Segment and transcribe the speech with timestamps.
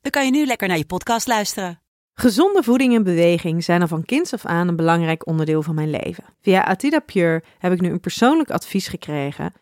[0.00, 1.80] dan kan je nu lekker naar je podcast luisteren.
[2.14, 5.90] Gezonde voeding en beweging zijn al van kinds af aan een belangrijk onderdeel van mijn
[5.90, 6.24] leven.
[6.40, 9.52] Via Atida Pure heb ik nu een persoonlijk advies gekregen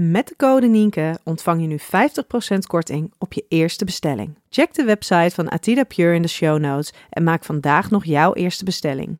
[0.00, 1.78] Met de code Nienke ontvang je nu
[2.54, 4.38] 50% korting op je eerste bestelling.
[4.50, 8.34] Check de website van Atida Pure in de show notes en maak vandaag nog jouw
[8.34, 9.18] eerste bestelling.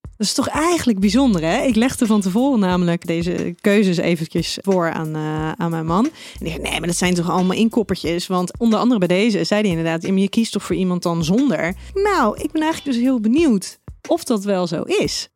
[0.00, 1.62] Dat is toch eigenlijk bijzonder, hè?
[1.62, 6.04] Ik legde van tevoren namelijk deze keuzes eventjes voor aan, uh, aan mijn man.
[6.04, 8.26] En die zei, nee, maar dat zijn toch allemaal inkoppertjes?
[8.26, 11.74] Want onder andere bij deze zei hij inderdaad, je kiest toch voor iemand dan zonder?
[11.94, 15.28] Nou, ik ben eigenlijk dus heel benieuwd of dat wel zo is.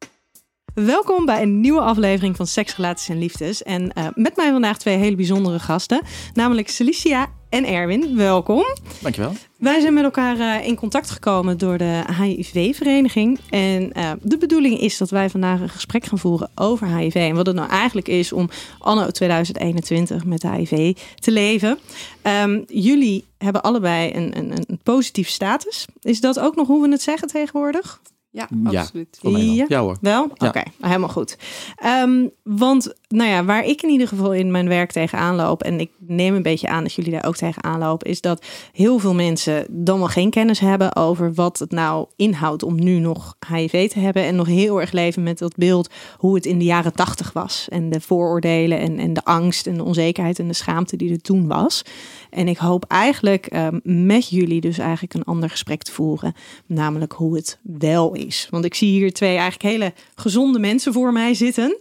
[0.85, 3.63] Welkom bij een nieuwe aflevering van Seks, Relaties en Liefdes.
[3.63, 6.03] En uh, met mij vandaag twee hele bijzondere gasten,
[6.35, 8.17] namelijk Celicia en Erwin.
[8.17, 8.65] Welkom.
[9.01, 9.33] Dankjewel.
[9.59, 13.39] Wij zijn met elkaar uh, in contact gekomen door de HIV-vereniging.
[13.51, 17.15] En uh, de bedoeling is dat wij vandaag een gesprek gaan voeren over HIV.
[17.15, 21.79] En wat het nou eigenlijk is om anno 2021 met HIV te leven.
[22.23, 25.87] Um, jullie hebben allebei een, een, een positieve status.
[26.01, 28.01] Is dat ook nog hoe we het zeggen tegenwoordig?
[28.37, 28.49] Ja,
[28.81, 29.19] absoluut.
[29.21, 29.97] Ja, Ja, hoor.
[30.01, 30.25] Wel?
[30.25, 31.37] Oké, helemaal goed.
[31.77, 35.63] Ehm, want, nou ja, waar ik in ieder geval in mijn werk tegenaan loop...
[35.63, 38.11] en ik neem een beetje aan dat jullie daar ook tegenaan lopen...
[38.11, 40.97] is dat heel veel mensen dan wel geen kennis hebben...
[40.97, 44.23] over wat het nou inhoudt om nu nog HIV te hebben...
[44.23, 47.67] en nog heel erg leven met dat beeld hoe het in de jaren tachtig was.
[47.69, 51.21] En de vooroordelen en, en de angst en de onzekerheid en de schaamte die er
[51.21, 51.83] toen was.
[52.31, 56.35] En ik hoop eigenlijk ehm, met jullie dus eigenlijk een ander gesprek te voeren.
[56.67, 58.47] Namelijk hoe het wel is.
[58.51, 61.79] Want ik zie hier twee eigenlijk hele gezonde mensen voor mij zitten.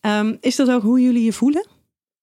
[0.00, 1.66] Ehm, is dat ook hoe jullie je voelen?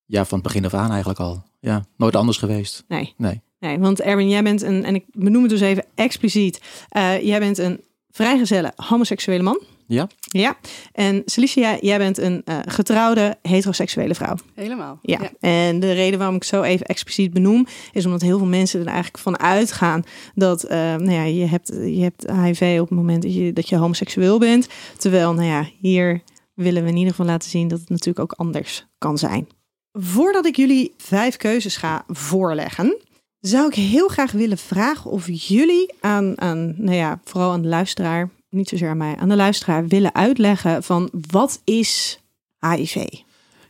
[0.06, 1.44] Ja, van het begin af aan eigenlijk al.
[1.60, 2.84] Ja, nooit anders geweest.
[2.88, 3.14] Nee.
[3.18, 3.42] Nee.
[3.60, 6.62] Nee, want Erwin, jij bent een, en ik benoem het dus even expliciet.
[6.90, 9.62] eh, jij bent een vrijgezelle homoseksuele man.
[9.88, 10.08] Ja?
[10.20, 10.58] Ja.
[10.92, 14.36] En Celicia, jij bent een eh, getrouwde heteroseksuele vrouw.
[14.56, 15.00] Helemaal.
[15.02, 15.20] Ja.
[15.40, 18.88] en de reden waarom ik zo even expliciet benoem, is omdat heel veel mensen er
[18.88, 20.04] eigenlijk van uitgaan
[20.36, 23.70] dat eh, nou ja, je, hebt, je hebt HIV op het moment dat je, dat
[23.70, 24.68] je homoseksueel bent.
[24.98, 26.22] Terwijl, nou ja, hier
[26.58, 29.48] willen we in ieder geval laten zien dat het natuurlijk ook anders kan zijn.
[29.92, 32.98] Voordat ik jullie vijf keuzes ga voorleggen,
[33.40, 37.68] zou ik heel graag willen vragen of jullie aan, aan nou ja, vooral aan de
[37.68, 42.20] luisteraar, niet zozeer aan mij, aan de luisteraar willen uitleggen van wat is
[42.60, 43.08] HIV?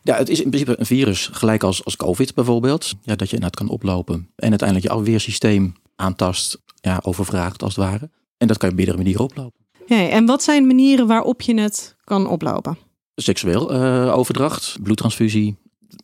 [0.04, 2.94] Ja, het is in principe een virus, gelijk als, als COVID bijvoorbeeld.
[3.02, 4.30] Ja, dat je inderdaad kan oplopen.
[4.36, 8.10] En uiteindelijk je afweersysteem aantast, ja, overvraagt als het ware.
[8.38, 9.66] En dat kan je op meerdere manieren oplopen.
[9.86, 12.78] Ja, en wat zijn manieren waarop je het kan oplopen?
[13.16, 15.56] Seksueel eh, overdracht, bloedtransfusie.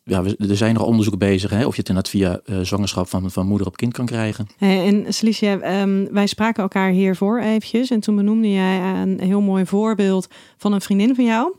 [0.04, 3.08] Ja, we- er zijn nog onderzoeken bezig hè, of je het inderdaad via eh, zwangerschap
[3.08, 4.46] van, van moeder op kind kan krijgen.
[4.58, 7.90] En Celicia, ehm, wij spraken elkaar hiervoor eventjes.
[7.90, 10.26] En toen benoemde jij een heel mooi voorbeeld
[10.56, 11.54] van een vriendin van jou.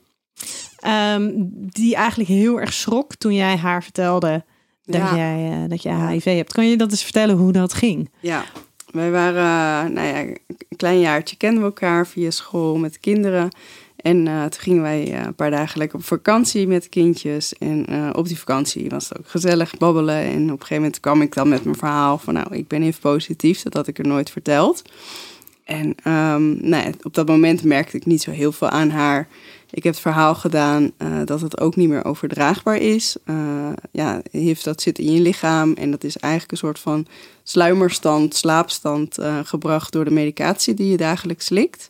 [0.80, 1.32] Ehm,
[1.70, 4.44] die eigenlijk heel erg schrok toen jij haar vertelde
[4.84, 5.16] dat, Ja.
[5.16, 6.54] jij, eh, dat jij HIV hebt.
[6.54, 8.10] Kan je dat eens vertellen hoe dat ging?
[8.20, 8.44] Ja,
[8.92, 10.38] wij waren, nou ja, een
[10.78, 13.50] klein jaartje kenden we elkaar via school met de kinderen.
[14.06, 17.58] En eh, toen gingen wij eh, een paar dagen lekker op vakantie met de kindjes.
[17.58, 20.16] En eh, op die vakantie was het ook gezellig babbelen.
[20.16, 22.34] En op een gegeven moment kwam ik dan met mijn verhaal van...
[22.34, 24.82] nou, ik ben even positief, dat had ik er nooit verteld.
[25.64, 29.28] En ehm, nou op dat moment merkte ik niet zo heel veel aan haar.
[29.72, 30.92] Ik heb het verhaal gedaan
[31.26, 33.18] dat het ook niet meer overdraagbaar is.
[33.92, 37.08] Ja, HIV dat zit in je lichaam en dat is eigenlijk een soort van
[37.44, 41.88] sluimerstand, slaapstand gebracht door de medicatie die je dagelijks slikt.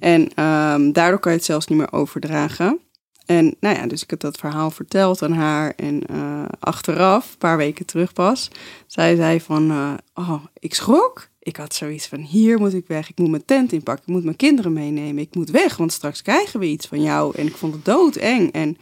[0.00, 2.80] En ehm, daardoor kan je het zelfs niet meer overdragen.
[3.26, 5.72] En nou ja, dus ik heb dat verhaal verteld aan haar.
[5.76, 8.50] En eh, achteraf, een paar weken terug pas,
[8.86, 9.70] zei zij van...
[9.70, 11.28] eh, oh, ik schrok.
[11.38, 13.10] Ik had zoiets van, hier moet ik weg.
[13.10, 14.04] Ik moet mijn tent inpakken.
[14.06, 15.22] Ik moet mijn kinderen meenemen.
[15.22, 17.36] Ik moet weg, want straks krijgen we iets van jou.
[17.36, 18.52] En ik vond het doodeng.
[18.52, 18.76] En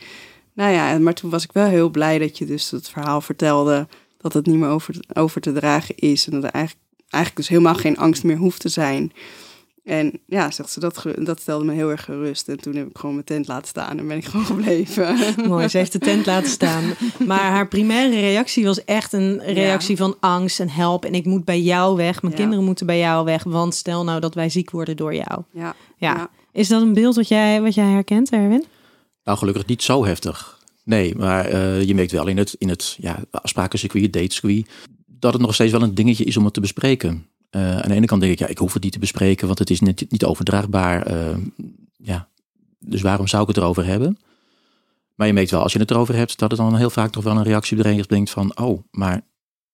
[0.55, 3.89] nou ja, maar toen was ik wel heel blij dat je dus het verhaal vertelde...
[4.19, 6.27] dat het niet meer over, over te dragen is.
[6.27, 9.13] En dat er eigenlijk, eigenlijk dus helemaal geen angst meer hoeft te zijn...
[9.89, 12.49] En ja, zegt ze, dat, dat stelde me heel erg gerust.
[12.49, 15.17] En toen heb ik gewoon mijn tent laten staan en ben ik gewoon gebleven.
[15.47, 16.85] Mooi, ze heeft de tent laten staan.
[17.27, 21.05] Maar haar primaire reactie was echt een reactie van angst en help.
[21.05, 22.23] En ik moet bij jou weg.
[22.23, 22.41] Mijn Ja.
[22.41, 23.45] kinderen moeten bij jou weg.
[23.45, 25.43] Want stel nou dat wij ziek worden door jou.
[25.53, 26.31] Ja, Ja.
[26.53, 28.65] Is dat een beeld wat jij, wat jij herkent, Erwin?
[29.25, 30.59] Nou, gelukkig niet zo heftig.
[30.85, 34.69] Nee, maar eh, je merkt wel in het, in het ja, afsprakencircuit, datecircuit,
[35.07, 37.27] dat het nog steeds wel een dingetje is om het te bespreken.
[37.51, 39.59] Eh, aan de ene kant denk ik, ja, ik hoef het niet te bespreken, want
[39.59, 41.03] het is niet, niet overdraagbaar.
[41.03, 41.37] Eh,
[41.97, 42.29] ja,
[42.79, 44.19] dus waarom zou ik het erover hebben?
[45.15, 47.25] Maar je merkt wel, als je het erover hebt, dat het dan heel vaak toch
[47.25, 49.27] wel een reactie op iedereen brengt van, oh, maar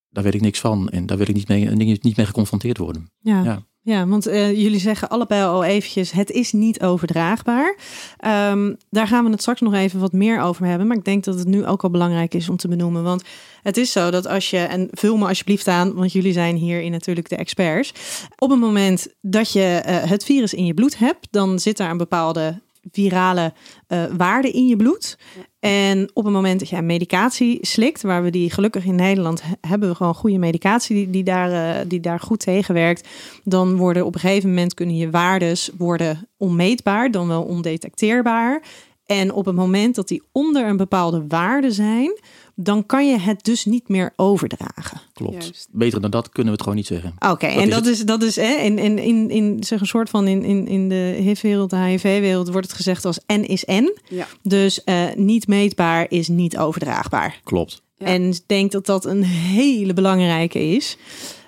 [0.09, 3.11] daar weet ik niks van en daar wil ik niet mee, niet mee geconfronteerd worden.
[3.21, 3.43] Ja.
[3.43, 3.62] Ja.
[3.86, 7.76] Ja, want eh, jullie zeggen allebei al eventjes, het is niet overdraagbaar.
[8.16, 10.86] Ehm, daar gaan we het straks nog even wat meer over hebben.
[10.86, 13.02] Maar ik denk dat het nu ook al belangrijk is om te benoemen.
[13.02, 13.25] Want
[13.62, 16.90] het is zo dat als je, en vul me alsjeblieft aan, want jullie zijn hierin
[16.90, 17.92] natuurlijk de experts.
[18.38, 21.90] Op het moment dat je eh, het virus in je bloed hebt, dan zit daar
[21.90, 23.52] een bepaalde virale
[23.86, 25.19] eh, waarde in je bloed.
[25.60, 29.69] En op het moment dat je medicatie slikt, waar we die gelukkig in Nederland he-
[29.69, 33.08] hebben we gewoon goede medicatie die, die, daar, eh, die daar goed tegen werkt,
[33.44, 38.62] dan worden op een gegeven moment kunnen je waardes worden onmeetbaar, dan wel ondetecteerbaar.
[39.06, 42.19] En op het moment dat die onder een bepaalde waarde zijn,
[42.54, 45.00] dan kan je het dus niet meer overdragen.
[45.12, 45.32] Klopt.
[45.32, 45.68] Juist.
[45.72, 47.14] Beter dan dat kunnen we het gewoon niet zeggen.
[47.30, 47.94] Oké, en is dat het.
[47.94, 50.88] is, dat is hè, in, in, in, in zeg een soort van in, in, in
[50.88, 53.98] de HIV-wereld, de HIV-wereld, wordt het gezegd als N is N.
[54.08, 54.26] Ja.
[54.42, 57.40] Dus eh, niet meetbaar is niet overdraagbaar.
[57.44, 57.82] Klopt.
[57.96, 58.06] Ja.
[58.06, 60.96] En ik denk dat dat een hele belangrijke is.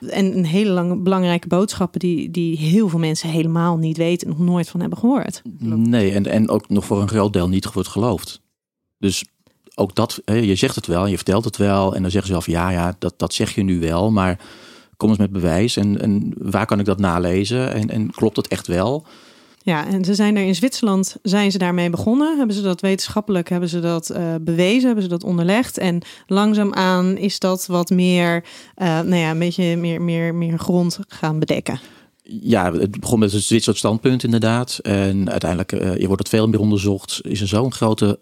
[0.08, 4.36] En een hele lange, belangrijke boodschap die, die heel veel mensen helemaal niet weten en
[4.36, 5.42] nog nooit van hebben gehoord.
[5.58, 8.40] Nee, en, en ook nog voor een groot deel niet wordt geloofd.
[8.98, 9.24] Dus
[9.78, 11.94] ook dat, je zegt het wel, je vertelt het wel.
[11.94, 14.11] En dan zeggen ze zelf, ja, ja, dat, dat zeg je nu wel.
[14.11, 14.38] Maar
[14.96, 15.76] kom eens met bewijs.
[15.76, 17.73] En, en waar kan ik dat nalezen?
[17.73, 19.06] En, en klopt het echt wel?
[19.62, 22.37] Ja, en ze zijn er in Zwitserland zijn ze daarmee begonnen.
[22.37, 25.78] Hebben ze dat wetenschappelijk, hebben ze dat eh, bewezen, hebben ze dat onderlegd.
[25.78, 28.44] En langzaamaan is dat wat meer,
[28.75, 31.81] eh, nou ja, een beetje meer, meer, meer grond gaan bedekken.
[32.23, 34.78] Ja, het begon met het Zwitserse standpunt inderdaad.
[34.82, 37.20] En uiteindelijk eh, je wordt het veel meer onderzocht.
[37.23, 38.19] Is er zo'n grote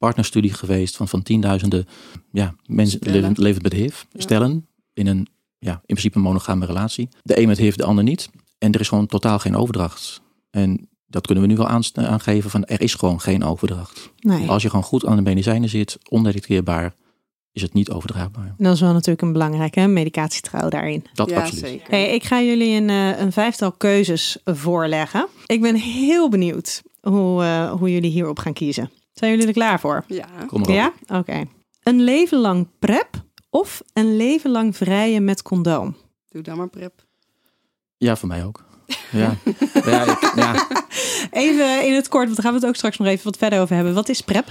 [0.00, 1.86] partnerstudie geweest van, van tienduizenden
[2.32, 4.02] ja, mensen levend, levend met HIV.
[4.12, 4.20] Ja.
[4.20, 7.08] Stellen in een ja, in principe een monogame relatie.
[7.22, 8.30] De een met HIV, de ander niet.
[8.58, 10.20] En er is gewoon totaal geen overdracht.
[10.50, 14.12] En dat kunnen we nu wel aangeven van er is gewoon geen overdracht.
[14.18, 14.48] Nee.
[14.48, 16.94] Als je gewoon goed aan de medicijnen zit, ondetecteerbaar,
[17.52, 18.54] is het niet overdraagbaar.
[18.58, 21.04] Dat is wel natuurlijk een belangrijke hè, medicatietrouw daarin.
[21.12, 21.64] Dat ja, absoluut.
[21.64, 21.90] zeker.
[21.90, 25.26] Hey, ik ga jullie een, eh, een vijftal keuzes voorleggen.
[25.46, 28.90] Ik ben heel benieuwd hoe, eh, hoe jullie hierop gaan kiezen.
[29.20, 30.04] Zijn jullie er klaar voor?
[30.06, 30.74] Ja, Kom erop.
[30.74, 30.92] Ja?
[31.18, 31.44] Oké.
[31.82, 33.10] Een leven lang prep
[33.50, 35.96] of een leven lang vrijen met condoom?
[36.28, 37.04] doe dan maar prep.
[37.96, 38.64] Ja, voor mij ook.
[39.12, 39.36] Ja,
[39.84, 40.66] ja, ik- ja.
[41.30, 43.60] Even in het kort, want daar gaan we het ook straks nog even wat verder
[43.60, 43.94] over hebben.
[43.94, 44.44] Wat is PrEP?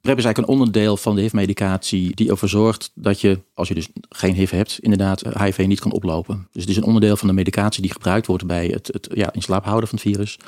[0.00, 3.74] PrEP is eigenlijk een onderdeel van de HIV-medicatie die ervoor zorgt dat je, als je
[3.74, 6.48] dus geen HIV hebt, inderdaad eh, HIV niet kan oplopen.
[6.52, 9.32] Dus het is een onderdeel van de medicatie die gebruikt wordt bij het, het ja,
[9.32, 10.38] in slaap houden van het virus.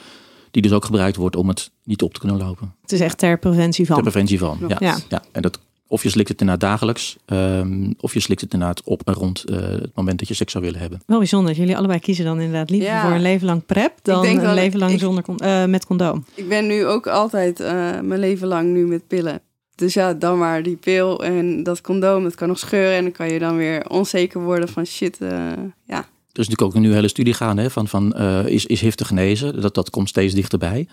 [0.51, 2.75] Die dus ook gebruikt wordt om het niet op te kunnen lopen.
[2.83, 4.03] Het is echt ter preventie Ter van.
[4.03, 4.59] preventie van.
[4.69, 4.77] Ja.
[4.79, 4.97] Ja.
[5.09, 5.23] Ja.
[5.33, 9.03] En dat, of je slikt het inderdaad dagelijks, ehm, of je slikt het inderdaad op
[9.05, 11.03] en rond eh, het moment dat je seks zou willen hebben.
[11.07, 11.49] Wel bijzonder.
[11.49, 13.03] dat Jullie allebei kiezen dan inderdaad liever Ja.
[13.03, 16.25] voor een leven lang PrEP dan denk een leven lang ik- zonder eh, met condoom.
[16.35, 19.41] Ik ben nu ook altijd eh, mijn leven lang nu met pillen.
[19.75, 22.97] Dus ja, dan maar die pil en dat condoom, dat kan nog scheuren.
[22.97, 25.53] En dan kan je dan weer onzeker worden van shit, eh,
[25.87, 26.07] ja.
[26.37, 28.81] Er is natuurlijk ook nu een hele studie gaande hè, van, van eh, is, is
[28.81, 29.61] HIV te genezen?
[29.61, 30.88] Dat, dat komt steeds dichterbij.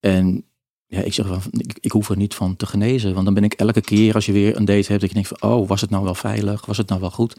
[0.00, 0.44] En
[0.86, 3.12] ja, ik zeg van, ik, ik hoef er niet van te genezen.
[3.12, 5.28] Want dan ben ik elke keer als je weer een date hebt, dat je denkt
[5.28, 6.66] van, oh, was het nou wel veilig?
[6.66, 7.36] Was het nou wel goed?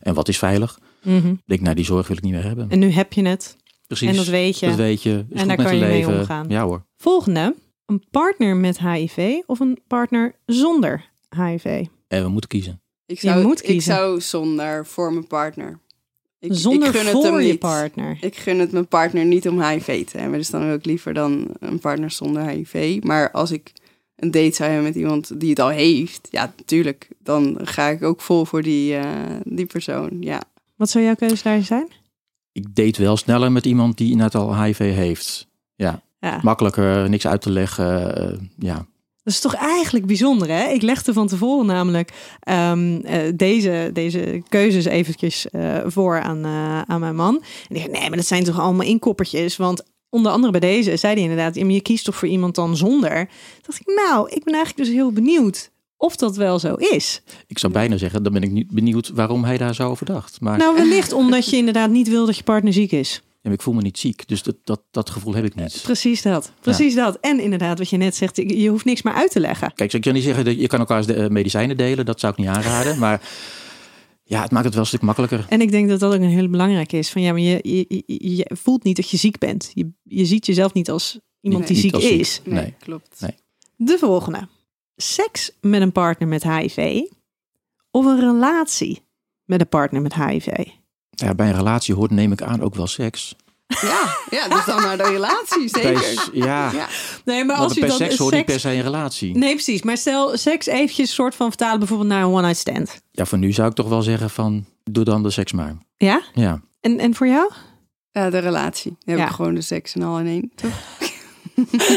[0.00, 0.78] En wat is veilig?
[1.02, 1.28] Mhm.
[1.30, 2.70] Ik denk, nou, die zorg wil ik niet meer hebben.
[2.70, 3.56] En nu heb je het.
[3.86, 4.08] Precies.
[4.08, 4.66] en dat weet je.
[4.66, 5.24] Dat weet je.
[5.30, 6.18] Is En daar met kan je mee leven.
[6.18, 6.46] omgaan.
[6.48, 6.84] Ja hoor.
[6.96, 7.54] Volgende.
[7.86, 11.86] Een partner met HIV of een partner zonder HIV?
[12.08, 12.80] En we moeten kiezen.
[13.06, 13.94] Ik Je zou, moet ik kiezen.
[13.94, 15.80] zou zonder voor mijn partner.
[16.44, 17.58] Ik, Zonder ik gun het hem je niet.
[17.58, 18.16] partner.
[18.20, 20.38] Ik gun het mijn partner niet om HIV te hebben.
[20.38, 22.98] Dus dan wil ik liever dan een partner zonder HIV.
[23.02, 23.72] Maar als ik
[24.16, 27.08] een date zou hebben met iemand die het al heeft, ja, natuurlijk.
[27.22, 29.10] Dan ga ik ook vol voor die, eh,
[29.44, 30.10] die persoon.
[30.20, 30.42] Ja.
[30.76, 31.88] Wat zou jouw keuze daar zijn?
[32.52, 35.48] Ik date wel sneller met iemand die inderdaad al HIV heeft.
[35.74, 36.40] Ja, Ja.
[36.42, 38.16] makkelijker, niks uit te leggen.
[38.16, 38.86] eh, ja,
[39.24, 40.68] Dat is toch eigenlijk bijzonder, hè?
[40.68, 46.82] Ik legde van tevoren namelijk ehm, eh, deze, deze keuzes eventjes eh, voor aan, eh,
[46.82, 47.34] aan mijn man.
[47.34, 49.56] En die zei, nee, maar dat zijn toch allemaal inkoppertjes?
[49.56, 52.54] Want onder andere bij deze zei hij inderdaad, "Ja, maar je kiest toch voor iemand
[52.54, 53.26] dan zonder?
[53.26, 57.22] Toen dacht ik, nou, ik ben eigenlijk dus heel benieuwd of dat wel zo is.
[57.46, 60.40] ik zou bijna zeggen, dan ben ik niet benieuwd waarom hij daar zo over dacht.
[60.40, 63.22] Maar Nou, wellicht omdat je inderdaad niet wil dat je partner ziek is.
[63.44, 64.28] Maar ik voel me niet ziek.
[64.28, 65.80] Dus dat, dat, dat gevoel heb ik niet.
[65.82, 66.52] Precies dat.
[66.60, 67.18] Precies dat.
[67.20, 69.72] En inderdaad, wat je net zegt, je hoeft niks meer uit te leggen.
[69.74, 72.04] Kijk, ik kan niet zeggen dat je kan elkaar de, eh, medicijnen delen.
[72.04, 72.98] Dat zou ik niet aanraden.
[72.98, 73.20] Maar
[74.24, 75.46] ja, het maakt het wel een stuk makkelijker.
[75.48, 77.10] En ik denk dat dat ook een heel belangrijk is.
[77.10, 77.58] Van ja, maar je,
[78.06, 79.70] je, voelt niet dat je ziek bent.
[79.74, 81.96] Je, je ziet jezelf niet als iemand die ziek.
[81.96, 82.40] is.
[82.44, 82.74] Nee, Nee.
[82.78, 83.20] klopt.
[83.20, 83.34] Nee.
[83.76, 84.48] De volgende.
[84.96, 87.00] Seks met een partner met HIV
[87.90, 89.02] of een relatie
[89.44, 90.48] met een partner met HIV?
[91.14, 93.34] Ja, bij een relatie hoort, neem ik aan, ook wel seks.
[93.66, 96.28] Ja, ja, dus dan naar de relatie, Bij, zeker.
[96.32, 96.86] ja, Ja.
[97.24, 99.36] Nee, maar want als u bij dan seks hoort niet per se een relatie.
[99.36, 99.82] Nee, precies.
[99.82, 103.00] Maar stel seks eventjes soort van vertalen bijvoorbeeld naar een one-night stand.
[103.10, 105.76] Ja, voor nu zou ik toch wel zeggen van, doe dan de seks maar.
[105.96, 106.22] Ja?
[106.34, 107.50] Ja, En, en voor jou?
[108.10, 108.90] Ja, de relatie.
[108.90, 109.26] Dan heb Ja.
[109.26, 110.52] ik gewoon de seks en al in één.
[110.54, 110.70] Toch?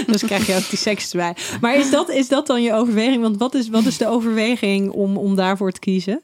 [0.08, 1.36] Dus krijg je ook die seks erbij.
[1.62, 3.22] Maar is dat, is dat dan je overweging?
[3.22, 6.22] Want wat is, wat is de overweging om, om daarvoor te kiezen?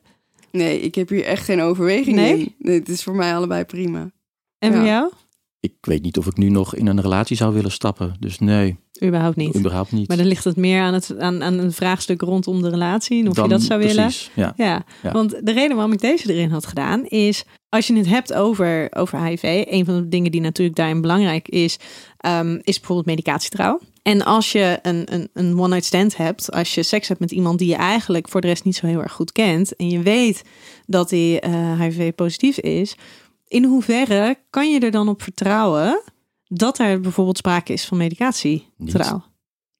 [0.57, 2.39] Nee, ik heb hier echt geen overweging Nee?
[2.39, 2.55] in.
[2.59, 4.11] Nee, het is voor mij allebei prima.
[4.59, 5.11] En voor jou?
[5.59, 8.15] ik weet niet of ik nu nog in een relatie zou willen stappen.
[8.19, 9.55] Dus nee, Überhaupt niet.
[9.55, 10.07] überhaupt niet.
[10.07, 13.21] Maar dan ligt het meer aan, het, aan, aan een vraagstuk rondom de relatie.
[13.21, 13.95] En of Dan- je dat zou willen.
[14.03, 14.53] Precies, ja.
[14.57, 15.11] Ja, Ja.
[15.11, 18.87] want de reden waarom ik deze erin had gedaan is, als je het hebt over,
[18.95, 21.77] over HIV, een van de dingen die natuurlijk daarin belangrijk is,
[22.17, 23.79] ehm, is bijvoorbeeld medicatietrouw.
[24.03, 27.59] En als je een, een, een one-night stand hebt, als je seks hebt met iemand
[27.59, 30.41] die je eigenlijk voor de rest niet zo heel erg goed kent, en je weet
[30.85, 32.95] dat die eh, HIV-positief is,
[33.47, 36.01] in hoeverre kan je er dan op vertrouwen
[36.47, 39.23] dat er bijvoorbeeld sprake is van medicatietrouw?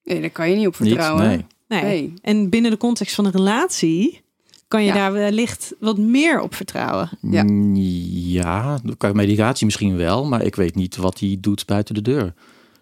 [0.03, 1.27] Nee, daar kan je niet op Niet, vertrouwen.
[1.27, 1.45] nee.
[1.67, 1.81] Nee.
[1.83, 2.13] Nee.
[2.21, 4.21] En binnen de context van een relatie
[4.67, 4.93] kan je Ja.
[4.93, 7.09] daar wellicht wat meer op vertrouwen.
[7.21, 7.43] Ja.
[7.43, 12.01] Mm, Ja, qua medicatie misschien wel, maar ik weet niet wat hij doet buiten de
[12.01, 12.33] deur.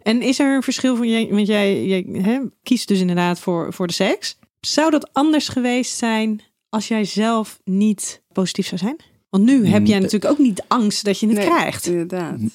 [0.03, 3.73] En is er een verschil voor jij, want jij, jij hè, kiest dus inderdaad voor,
[3.73, 4.37] voor de seks.
[4.59, 8.95] Zou dat anders geweest zijn als jij zelf niet positief zou zijn?
[9.29, 11.85] Want nu heb jij Mm, natuurlijk ook niet angst dat je het Nee, krijgt.
[11.85, 12.39] Inderdaad.
[12.39, 12.49] Maar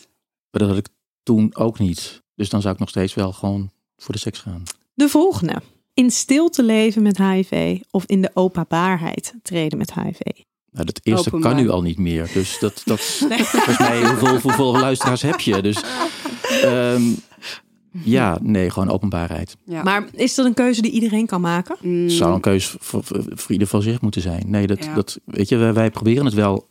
[0.50, 0.88] dat had ik
[1.22, 2.22] toen ook niet.
[2.34, 4.62] Dus dan zou ik nog steeds wel gewoon voor de seks gaan.
[4.94, 5.62] De volgende.
[5.94, 10.20] In stilte leven met HIV of in de openbaarheid treden met HIV.
[10.70, 11.52] Nou, dat eerste Openbaar.
[11.54, 12.30] kan nu al niet meer.
[12.34, 13.00] Dus dat, dat
[13.52, 15.62] volgens mij, hoeveel, hoeveel luisteraars heb je?
[15.62, 15.82] Dus
[16.62, 17.02] ehm,
[18.04, 19.56] ja, nee, gewoon openbaarheid.
[19.64, 19.82] Ja.
[19.82, 21.76] Maar is dat een keuze die iedereen kan maken?
[21.80, 24.44] Mm, Het zou een keus voor, voor, voor ieder van zich moeten zijn.
[24.46, 24.94] Nee, dat, Ja.
[24.94, 26.68] dat weet je, wij, wij proberen het wel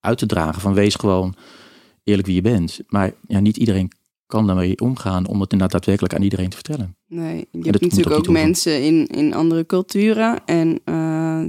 [0.00, 1.34] uit te dragen van wees gewoon
[2.04, 2.80] eerlijk wie je bent.
[2.88, 3.90] Maar ja, niet iedereen
[4.26, 6.96] kan daarmee omgaan om het inderdaad daadwerkelijk aan iedereen te vertellen.
[7.08, 10.40] Nee, je hebt natuurlijk ook mensen in, in andere culturen.
[10.46, 10.94] En eh,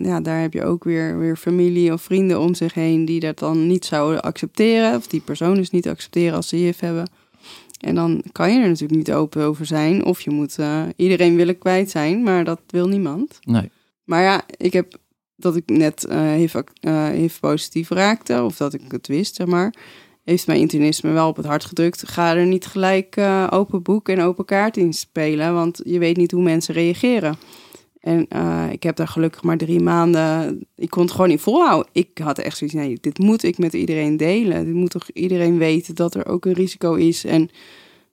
[0.03, 3.39] ja, daar heb je ook weer, weer familie of vrienden om zich heen die dat
[3.39, 4.95] dan niet zouden accepteren.
[4.95, 7.07] Of die persoon dus niet accepteren als ze HIV hebben.
[7.83, 10.05] En dan kan je er natuurlijk niet open over zijn.
[10.05, 13.39] Of je moet eh, iedereen willen kwijt zijn, maar dat wil niemand.
[13.41, 13.71] Nee.
[14.03, 14.97] Maar ja, ik heb
[15.35, 19.47] dat ik net eh HIV, eh, HIV positief raakte, of dat ik het wist, zeg
[19.47, 19.73] maar,
[20.23, 22.07] heeft mijn internist me wel op het hart gedrukt.
[22.07, 23.17] Ga er niet gelijk
[23.49, 27.37] open boek en open kaart in spelen, want je weet niet hoe mensen reageren.
[28.03, 30.59] En eh, ik heb daar gelukkig maar drie maanden.
[30.75, 31.91] Ik kon het gewoon niet volhouden.
[31.91, 32.75] Ik had echt zoiets.
[32.75, 34.65] Nee, dit moet ik met iedereen delen.
[34.65, 37.25] Dit moet toch iedereen weten dat er ook een risico is.
[37.25, 37.49] En,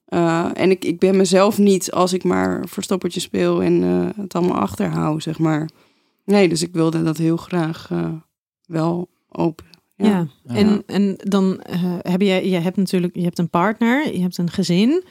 [0.04, 4.34] eh, en ik, ik ben mezelf niet als ik maar verstoppertje speel en eh, het
[4.34, 5.68] allemaal achterhoud, zeg maar.
[6.24, 8.08] Nee, dus ik wilde dat heel graag eh,
[8.66, 9.66] wel open.
[9.96, 10.26] Ja.
[10.46, 14.38] En, en dan eh, heb je, je hebt natuurlijk, je hebt een partner, je hebt
[14.38, 15.04] een gezin.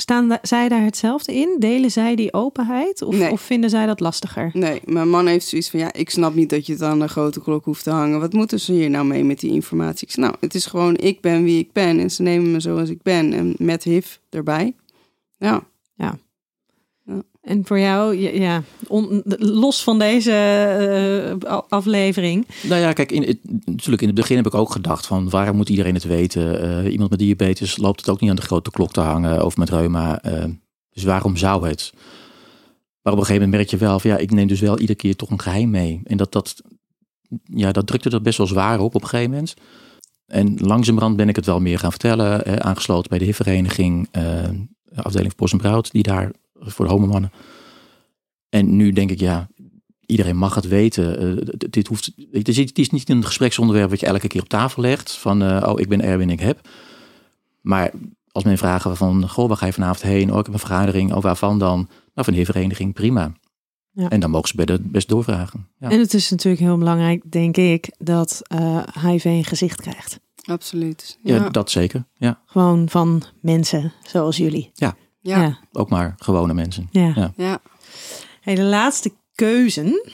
[0.00, 1.56] Staan zij daar hetzelfde in?
[1.58, 3.02] Delen zij die openheid?
[3.02, 3.30] Of, Nee.
[3.30, 4.50] of vinden zij dat lastiger?
[4.52, 7.08] Nee, mijn man heeft zoiets van, ja, ik snap niet dat je het aan de
[7.08, 8.20] grote klok hoeft te hangen.
[8.20, 10.06] Wat moeten ze hier nou mee met die informatie?
[10.06, 12.60] Ik zeg, nou, het is gewoon, ik ben wie ik ben en ze nemen me
[12.60, 13.32] zoals ik ben.
[13.32, 14.74] En met HIV erbij.
[15.36, 15.62] Ja,
[17.40, 18.62] En voor jou, ja,
[19.38, 20.32] los van deze
[21.46, 22.46] eh, aflevering.
[22.62, 25.68] Nou ja, kijk, in, natuurlijk in het begin heb ik ook gedacht van waarom moet
[25.68, 26.60] iedereen het weten?
[26.84, 29.56] Eh, iemand met diabetes loopt het ook niet aan de grote klok te hangen of
[29.56, 30.22] met reuma.
[30.22, 30.44] eh,
[30.90, 31.92] dus waarom zou het?
[33.02, 34.98] Maar op een gegeven moment merk je wel van ja, ik neem dus wel iedere
[34.98, 36.00] keer toch een geheim mee.
[36.04, 36.62] En dat, dat,
[37.44, 39.54] ja, dat drukte er best wel zwaar op op een gegeven moment.
[40.26, 42.62] En langzamerhand ben ik het wel meer gaan vertellen.
[42.64, 44.08] aangesloten bij de HIV-vereniging,
[44.94, 46.30] afdeling voor Bos en Brood, die daar
[46.60, 47.32] voor de homomannen.
[48.48, 49.48] En nu denk ik, ja,
[50.06, 51.18] iedereen mag het weten.
[51.18, 54.48] Eh, dit hoeft, het, is, het is niet een gespreksonderwerp wat je elke keer op
[54.48, 55.12] tafel legt.
[55.12, 56.68] Van, eh, oh, ik ben Erwin, ik heb.
[57.60, 57.90] Maar
[58.32, 60.32] als men vragen van, goh, waar ga je vanavond heen?
[60.32, 61.14] Oh, ik heb een vergadering.
[61.14, 61.76] Oh, waarvan dan?
[62.14, 63.32] Nou, van de vereniging, prima.
[63.92, 64.08] Ja.
[64.08, 65.68] En dan mogen ze bij de best doorvragen.
[65.78, 65.90] Ja.
[65.90, 70.20] En het is natuurlijk heel belangrijk, denk ik, dat eh, HIV een gezicht krijgt.
[70.44, 71.18] absoluut.
[71.22, 72.04] Ja, Ja, dat zeker.
[72.14, 74.70] Ja, Gewoon van mensen zoals jullie.
[74.74, 74.96] ja.
[75.20, 75.58] Ja.
[75.72, 76.88] ook maar gewone mensen.
[76.90, 77.12] ja.
[77.16, 77.32] Ja.
[77.36, 77.60] ja.
[78.40, 80.12] Hey, de laatste keuze.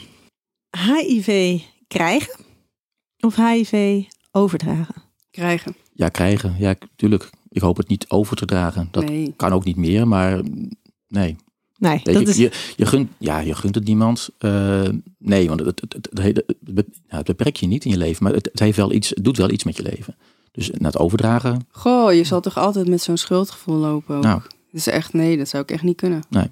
[0.71, 2.45] HIV krijgen
[3.21, 5.05] of HIV overdragen?
[5.37, 5.77] krijgen.
[5.93, 6.55] Ja, krijgen.
[6.59, 7.31] Ja, tuurlijk.
[7.49, 8.89] Ik hoop het niet over te dragen.
[8.91, 9.35] Dat nee.
[9.37, 10.43] kan ook niet meer, maar
[11.09, 11.37] nee.
[11.79, 12.37] Nee, Weet dat je, is...
[12.37, 14.29] je, je, gunt, ja, je gunt het niemand.
[14.39, 16.45] Eh, nee, want het, het, het,
[16.75, 19.25] het, het beperkt je niet in je leven, maar het, het, heeft wel iets, het
[19.25, 20.17] doet wel iets met je leven.
[20.53, 24.23] Dus na het overdragen, Goh, je zal toch altijd met zo'n schuldgevoel lopen ook.
[24.23, 24.41] nou,
[24.77, 26.23] Dus echt, nee, dat zou ik echt niet kunnen.
[26.31, 26.51] Nee,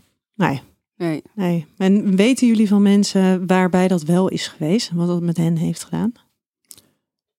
[0.97, 1.23] Nee.
[1.35, 1.67] nee.
[1.77, 4.91] En weten jullie van mensen waarbij dat wel is geweest?
[4.91, 6.13] en Wat dat met hen heeft gedaan?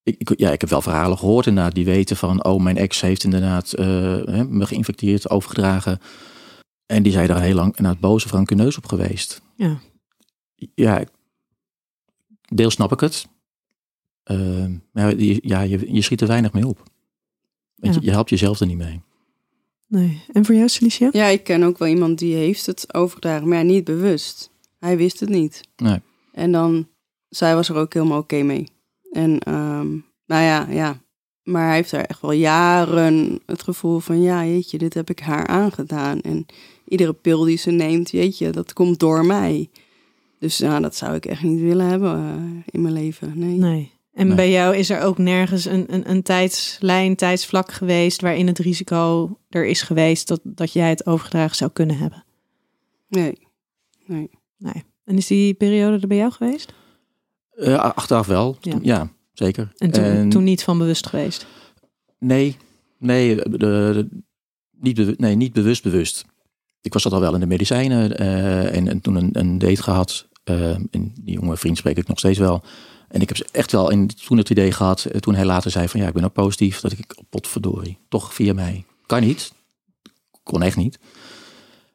[0.04, 3.02] ik, ik- ja, ik heb wel verhalen gehoord inderdaad, die weten van, oh, mijn ex
[3.02, 3.86] heeft inderdaad eh,
[4.26, 6.00] hè, me geïnfecteerd, overgedragen.
[6.86, 9.42] En die zijn daar heel lang inderdaad boos of rancuneus op geweest.
[9.56, 9.78] Ja.
[10.76, 11.04] Ja,
[12.54, 13.28] deels snap ik het.
[14.24, 16.84] Eh, maar je, ja, je, je schiet er weinig mee op.
[17.76, 17.92] Ja.
[17.92, 19.02] je, je helpt jezelf er niet mee.
[19.88, 20.24] Nee.
[20.34, 21.10] En voor jou, Celicia?
[21.12, 24.50] Ja, ik ken ook wel iemand die heeft het overgedragen, maar ja, niet bewust.
[24.80, 25.62] Hij wist het niet.
[25.76, 26.02] Nee.
[26.32, 26.88] En dan,
[27.30, 28.68] zij was er ook helemaal oké mee.
[29.12, 29.88] En ehm,
[30.26, 31.04] nou ja, ja.
[31.44, 35.20] Maar hij heeft er echt wel jaren het gevoel van, ja, jeetje, dit heb ik
[35.20, 36.22] haar aangedaan.
[36.22, 36.46] En
[36.88, 39.70] iedere pil die ze neemt, jeetje, dat komt door mij.
[40.40, 43.34] Dus ja, dat zou ik echt niet willen hebben eh, in mijn leven.
[43.36, 43.58] Nee.
[43.58, 43.92] Nee.
[44.16, 44.36] En Nee.
[44.36, 49.30] bij jou is er ook nergens een, een, een tijdslijn, tijdsvlak geweest waarin het risico
[49.50, 52.24] er is geweest dat, dat jij het overgedragen zou kunnen hebben.
[53.08, 53.38] Nee.
[54.06, 54.30] nee.
[54.58, 54.84] Nee.
[55.06, 56.74] En is die periode er bij jou geweest?
[57.52, 58.78] Eh, achteraf wel, Ja.
[58.82, 59.72] ja, zeker.
[59.78, 61.46] En toen, toen niet van bewust geweest?
[62.20, 62.56] Nee,
[62.98, 64.08] nee, de, de-
[64.80, 66.26] niet, bewu- nee, niet bewust bewust.
[66.82, 69.84] Ik was dat al wel in de medicijnen eh, en, en toen een, een date
[69.84, 70.28] gehad.
[70.44, 72.64] eh, en die jonge vriend spreek ik nog steeds wel.
[73.16, 75.72] En ik heb ze echt wel in, toen het idee gehad, eh, toen hij later
[75.72, 78.86] zei van ja, ik ben ook positief, dat ik potverdorie, toch via mij.
[79.06, 79.54] Kan niet,
[80.44, 81.00] kon echt niet.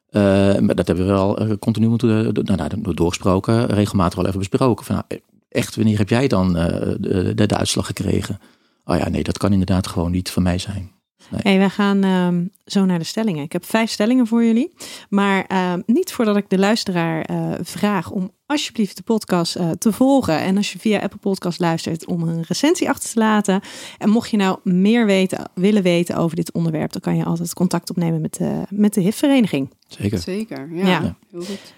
[0.09, 0.21] Eh,
[0.57, 4.85] maar dat hebben we wel eh, continu moeten nou, nou, doorgesproken, regelmatig wel even besproken.
[4.85, 8.39] Van, nou, echt, wanneer heb jij dan de, de, de uitslag gekregen?
[8.85, 10.91] Oh ja, nee, dat kan inderdaad gewoon niet van mij zijn.
[11.35, 13.43] Hey, wij gaan ehm, zo naar de stellingen.
[13.43, 14.73] Ik heb vijf stellingen voor jullie.
[15.09, 19.91] Maar ehm, niet voordat ik de luisteraar eh, vraag om alsjeblieft de podcast eh, te
[19.91, 20.39] volgen.
[20.39, 23.61] En als je via Apple Podcast luistert, om een recensie achter te laten.
[23.97, 27.53] En mocht je nou meer weten, willen weten over dit onderwerp, dan kan je altijd
[27.53, 29.73] contact opnemen met de, met de HIV-vereniging.
[29.87, 30.17] Zeker.
[30.17, 30.85] Zeker, ja.
[30.87, 31.15] Ja.
[31.31, 31.73] Heel goed.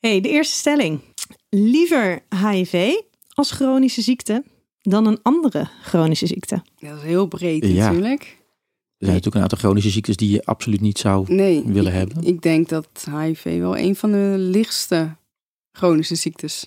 [0.00, 1.00] Hey, de eerste stelling.
[1.48, 2.92] Liever HIV
[3.28, 4.44] als chronische ziekte
[4.80, 6.62] dan een andere chronische ziekte.
[6.76, 7.86] Ja, dat is heel breed Ja.
[7.88, 8.37] natuurlijk.
[8.98, 11.98] Er zijn natuurlijk een aantal chronische ziektes die je absoluut niet zou Nee, willen ik,
[11.98, 12.24] hebben.
[12.24, 12.88] ik denk dat
[13.20, 15.16] HIV wel een van de lichtste
[15.72, 16.64] chronische ziektes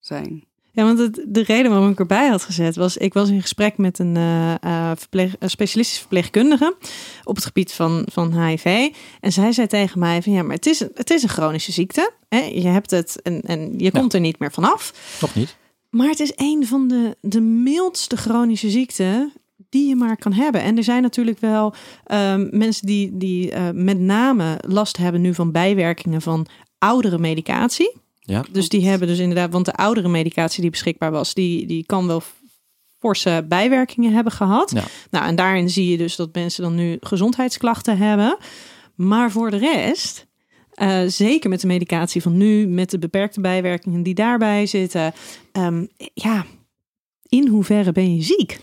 [0.00, 0.44] zijn.
[0.72, 3.76] Ja, want het, de reden waarom ik erbij had gezet was, ik was in gesprek
[3.78, 6.76] met een, eh, eh, verpleeg, specialistische verpleegkundige
[7.24, 8.88] op het gebied van, van HIV.
[9.20, 11.72] En zij zei tegen mij van ja, maar het is, een- het is een chronische
[11.72, 12.12] ziekte.
[12.28, 12.38] Hè?
[12.40, 14.92] Je hebt het en, en je komt er niet meer vanaf.
[15.20, 15.56] Toch niet?
[15.90, 19.32] Maar het is een van de, de mildste chronische ziekten
[19.70, 20.62] die je maar kan hebben.
[20.62, 25.34] En er zijn natuurlijk wel ehm, mensen die, die eh, met name last hebben nu
[25.34, 26.46] van bijwerkingen van
[26.78, 27.96] oudere medicatie.
[28.20, 28.44] Ja.
[28.52, 32.06] Dus die hebben dus inderdaad, want de oudere medicatie die beschikbaar was, die, die kan
[32.06, 32.22] wel
[32.98, 34.70] forse bijwerkingen hebben gehad.
[34.70, 34.84] Ja.
[35.10, 38.36] Nou, en daarin zie je dus dat mensen dan nu gezondheidsklachten hebben.
[38.94, 40.26] Maar voor de rest,
[40.70, 45.12] eh, zeker met de medicatie van nu, met de beperkte bijwerkingen die daarbij zitten,
[45.52, 46.46] ehm, ja,
[47.28, 48.60] in hoeverre ben je ziek?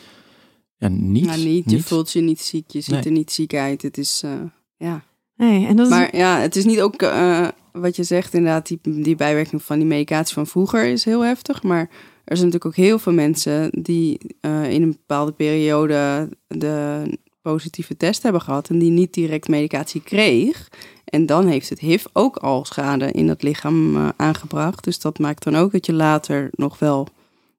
[0.77, 1.25] Ja, niet.
[1.25, 3.03] Maar niet, je voelt je niet ziek, je ziet Nee.
[3.03, 3.81] er niet ziek uit.
[3.81, 4.31] Het is, eh,
[4.77, 5.03] ja.
[5.35, 8.67] Nee, en dat is, Maar ja, het is niet ook eh, wat je zegt, inderdaad,
[8.67, 11.63] die, die bijwerking van die medicatie van vroeger is heel heftig.
[11.63, 11.89] Maar
[12.23, 17.03] er zijn natuurlijk ook heel veel mensen die eh, in een bepaalde periode de
[17.41, 20.67] positieve test hebben gehad en die niet direct medicatie kreeg.
[21.05, 24.83] En dan heeft het HIV ook al schade in het lichaam aangebracht.
[24.83, 27.07] Dus dat maakt dan ook dat je later nog wel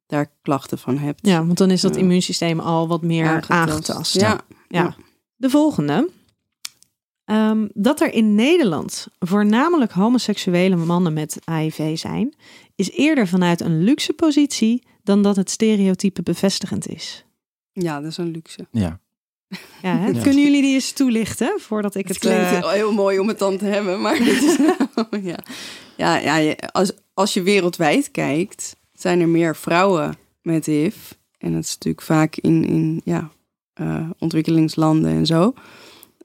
[0.09, 1.27] daar klachten van hebt.
[1.27, 3.51] ja, want dan is dat immuunsysteem al wat meer Aangetast.
[3.71, 4.14] aangetast.
[4.21, 4.97] Ja, Ja.
[5.37, 6.09] De volgende.
[7.25, 12.35] Ehm, dat er in Nederland voornamelijk homoseksuele mannen met HIV zijn,
[12.75, 17.25] is eerder vanuit een luxe positie dan dat het stereotype bevestigend is.
[17.73, 18.66] ja, dat is een luxe.
[18.71, 19.01] Ja.
[19.83, 20.11] Ja, hè?
[20.12, 20.23] Ja.
[20.23, 22.25] Kunnen jullie die eens toelichten voordat ik Het het...
[22.33, 24.57] klinkt eh, heel, heel mooi om het dan te hebben, maar dit is,
[25.31, 25.38] ja.
[25.97, 30.97] Ja, ja, als, als je wereldwijd kijkt, zijn er meer vrouwen met HIV.
[31.39, 33.31] En dat is natuurlijk vaak in, in ja,
[33.73, 35.53] eh, ontwikkelingslanden en zo,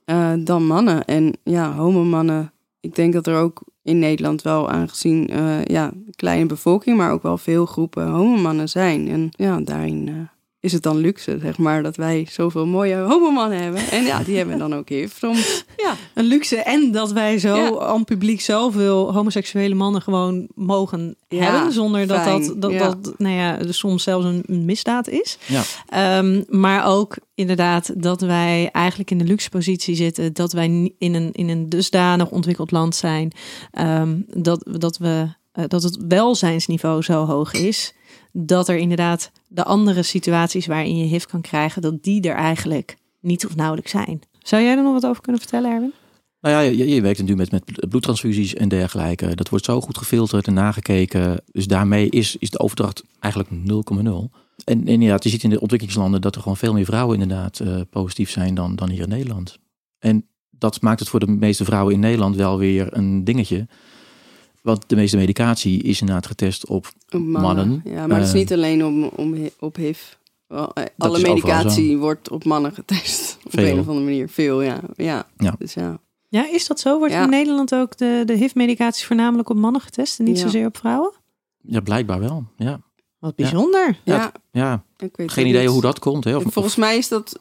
[0.04, 1.04] eh, dan mannen.
[1.04, 6.46] En ja, homomannen, ik denk dat er ook in Nederland wel aangezien, eh, ja, kleine
[6.46, 9.08] bevolking, maar ook wel veel groepen homomannen zijn.
[9.08, 10.28] En ja, daarin
[10.64, 13.80] is het dan luxe, zeg maar, dat wij zoveel mooie homomannen hebben.
[13.90, 15.12] En ja, die hebben dan ook HIV.
[15.18, 15.94] Soms, ja.
[16.14, 17.78] Een luxe en dat wij zo Ja.
[17.78, 21.72] aan publiek zoveel homoseksuele mannen gewoon mogen Ja, hebben.
[21.72, 22.46] Zonder dat fijn.
[22.46, 22.78] dat, dat, Ja.
[22.78, 25.38] dat nou ja, dus soms zelfs een, een misdaad is.
[25.46, 25.62] Ja.
[25.88, 30.32] Ehm, maar ook inderdaad dat wij eigenlijk in de luxe positie zitten.
[30.32, 33.32] Dat wij in een, in een dusdanig ontwikkeld land zijn.
[33.70, 37.94] ehm, dat, dat, we, eh, dat het welzijnsniveau zo hoog is.
[38.32, 41.82] Dat er inderdaad de andere situaties waarin je HIV kan krijgen.
[41.82, 44.20] Dat die er eigenlijk niet of nauwelijks zijn.
[44.38, 45.92] Zou jij er nog wat over kunnen vertellen, Erwin?
[46.40, 49.34] Nou ja, je, je werkt natuurlijk met, met bloedtransfusies en dergelijke.
[49.34, 51.42] Dat wordt zo goed gefilterd en nagekeken.
[51.52, 53.56] Dus daarmee is, is de overdracht eigenlijk 0,0.
[53.64, 54.30] En,
[54.64, 57.80] en inderdaad, je ziet in de ontwikkelingslanden dat er gewoon veel meer vrouwen inderdaad eh,
[57.90, 59.58] positief zijn dan, dan hier in Nederland.
[59.98, 63.66] En dat maakt het voor de meeste vrouwen in Nederland wel weer een dingetje.
[64.64, 67.30] Want de meeste medicatie is inderdaad getest op Mannen.
[67.42, 67.82] Mannen.
[67.84, 70.00] Ja, maar het is Eh, niet alleen om, om, op HIV.
[70.46, 73.36] Wel, eh, Alle medicatie wordt op mannen getest.
[73.44, 73.64] Op Veel.
[73.72, 74.28] een of andere manier.
[74.28, 74.80] Veel, ja.
[74.96, 75.26] Ja.
[75.36, 75.54] Ja.
[75.58, 75.98] Dus ja.
[76.28, 76.98] Ja, is dat zo?
[76.98, 77.22] Wordt Ja.
[77.22, 80.42] in Nederland ook de, de HIV-medicaties voornamelijk op mannen getest en niet Ja.
[80.42, 81.12] zozeer op vrouwen?
[81.62, 82.44] Ja, blijkbaar wel.
[82.56, 82.80] Ja,
[83.18, 83.98] Wat bijzonder.
[84.04, 84.84] Ja, Ja, ja.
[84.96, 85.70] ik weet geen idee niet.
[85.70, 86.24] hoe dat komt.
[86.24, 86.36] Hè?
[86.36, 87.38] Of, Volgens mij is dat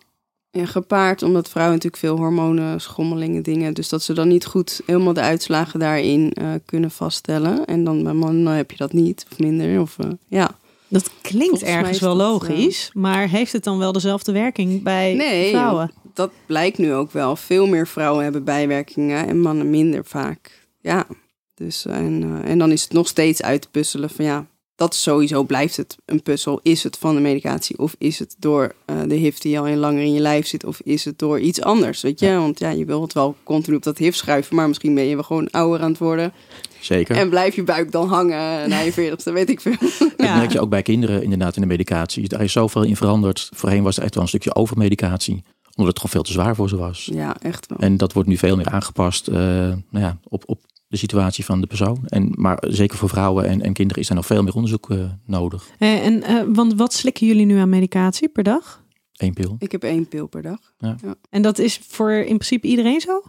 [0.53, 3.73] ja, gepaard omdat vrouwen natuurlijk veel hormonen, schommelingen, dingen.
[3.73, 7.65] Dus dat ze dan niet goed helemaal de uitslagen daarin eh, kunnen vaststellen.
[7.65, 9.81] En dan bij mannen heb je dat niet, of minder.
[9.81, 10.55] Of, eh, ja.
[10.87, 15.13] Dat klinkt Volgens ergens wel dat, logisch, maar heeft het dan wel dezelfde werking bij
[15.13, 15.91] Nee, vrouwen?
[16.13, 17.35] dat blijkt nu ook wel.
[17.35, 20.67] Veel meer vrouwen hebben bijwerkingen en mannen minder vaak.
[20.81, 21.05] Ja,
[21.55, 24.95] dus en, eh, en dan is het nog steeds uit te puzzelen van ja, dat
[24.95, 26.59] sowieso blijft het een puzzel.
[26.63, 29.77] Is het van de medicatie of is het door eh, de HIV die al in
[29.77, 32.33] langer in je lijf zit of is het door iets anders, weet je?
[32.33, 35.13] Want ja, je wilt het wel continu op dat HIV schuiven, maar misschien ben je
[35.15, 36.33] wel gewoon ouder aan het worden.
[36.79, 37.15] Zeker.
[37.15, 39.75] En blijf je buik dan hangen na je veertigste, weet ik veel.
[39.99, 40.35] Dat Ja.
[40.37, 42.27] merk je ook bij kinderen inderdaad in de medicatie.
[42.27, 43.49] Daar is zoveel in veranderd.
[43.55, 45.43] Voorheen was er echt wel een stukje overmedicatie.
[45.75, 47.09] Omdat het gewoon veel te zwaar voor ze was.
[47.13, 47.77] Ja, echt wel.
[47.79, 50.59] En dat wordt nu veel meer aangepast eh, nou ja, op, op
[50.93, 51.97] de situatie van de persoon.
[52.05, 54.97] En, maar zeker voor vrouwen en, en kinderen is er nog veel meer onderzoek eh,
[55.25, 55.69] nodig.
[55.77, 58.83] Eh, En, eh, want wat slikken jullie nu aan medicatie per dag?
[59.13, 59.55] Eén pil.
[59.59, 60.59] Ik heb één pil per dag.
[61.29, 63.21] En dat is voor in principe iedereen zo?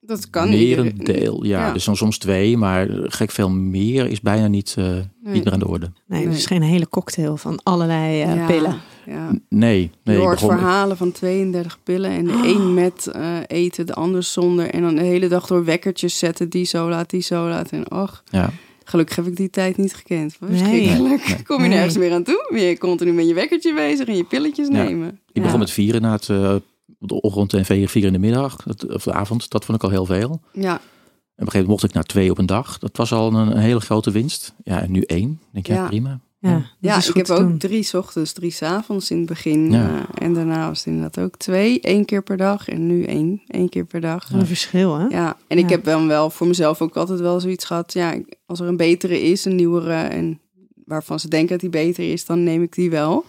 [0.00, 0.94] Dat kan iedereen.
[0.96, 1.66] Merendeel, ja.
[1.66, 1.72] Ja.
[1.72, 5.58] Dus dan soms twee, maar gek veel meer is bijna niet, eh, niet meer aan
[5.58, 5.92] de orde.
[6.06, 6.34] Nee, Nee.
[6.34, 8.76] dus geen hele cocktail van allerlei eh, Ja, pillen.
[9.06, 9.30] Ja.
[9.48, 10.16] Nee, Je nee.
[10.18, 14.70] hoort begon- verhalen van 32 pillen en de een met eh, eten, de ander zonder.
[14.70, 17.70] En dan de hele dag door wekkertjes zetten, die zo laat, die zo laat.
[17.70, 18.50] En och, Ja,
[18.84, 20.36] gelukkig heb ik die tijd niet gekend.
[20.40, 20.50] Nee.
[20.58, 21.28] Verschrikkelijk.
[21.28, 21.42] Nee.
[21.42, 21.76] Kom je Nee.
[21.76, 22.48] nergens meer aan toe?
[22.52, 24.72] Ben je continu met je wekkertje bezig en je pilletjes Ja.
[24.82, 25.20] nemen.
[25.32, 26.28] ik begon met vier inderdaad.
[26.28, 26.54] eh,
[27.00, 28.56] op de ochtend en vier, vier in de middag.
[28.88, 29.50] Of de avond.
[29.50, 30.40] Dat vond ik al heel veel.
[30.52, 32.78] Ja, En op een gegeven moment mocht ik naar twee op een dag.
[32.78, 34.54] Dat was al een, een hele grote winst.
[34.64, 35.40] Ja, en nu één.
[35.52, 35.86] Denk je, ja, Ja.
[35.88, 36.20] prima.
[36.48, 39.70] Ja, ja is ik heb ook drie ochtends, drie avonds in het begin.
[39.70, 39.88] Ja.
[40.14, 42.68] eh, en daarna was het inderdaad ook twee, één keer per dag.
[42.68, 44.32] En nu één, één keer per dag.
[44.32, 45.06] Een verschil, hè?
[45.06, 45.70] Ja, en ik Ja.
[45.70, 47.92] heb dan wel voor mezelf ook altijd wel zoiets gehad.
[47.92, 48.14] Ja,
[48.46, 50.40] als er een betere is, een nieuwere, en
[50.84, 53.24] waarvan ze denken dat die beter is, dan neem ik die wel.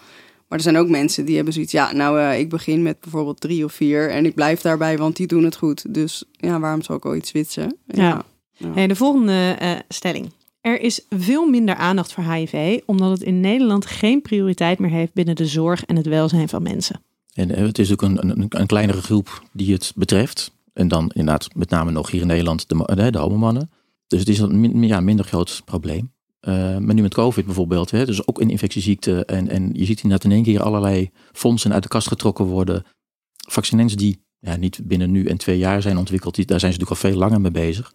[0.48, 1.72] Maar er zijn ook mensen die hebben zoiets.
[1.72, 5.16] Ja, nou, eh, ik begin met bijvoorbeeld drie of vier en ik blijf daarbij, want
[5.16, 5.94] die doen het goed.
[5.94, 7.78] Dus ja, waarom zou ik ooit switchen?
[7.88, 8.24] Ja.
[8.74, 10.32] Hey, de volgende eh, stelling.
[10.68, 15.14] Er is veel minder aandacht voor HIV, omdat het in Nederland geen prioriteit meer heeft
[15.14, 17.02] binnen de zorg en het welzijn van mensen.
[17.34, 20.52] En eh, het is ook een, een, een kleinere groep die het betreft.
[20.74, 23.68] En dan inderdaad met name nog hier in Nederland de, de, de.
[24.08, 26.12] Dus het is een ja, minder groot probleem.
[26.40, 29.26] Eh, maar nu met COVID bijvoorbeeld, hè, dus ook een infectieziekte.
[29.26, 32.84] En, en je ziet inderdaad in één keer allerlei fondsen uit de kast getrokken worden.
[33.48, 37.04] Vaccinens die ja, niet binnen nu en twee jaar zijn ontwikkeld, daar zijn ze natuurlijk
[37.04, 37.94] al veel langer mee bezig.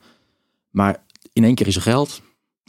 [0.71, 2.23] Maar in één keer is er geld.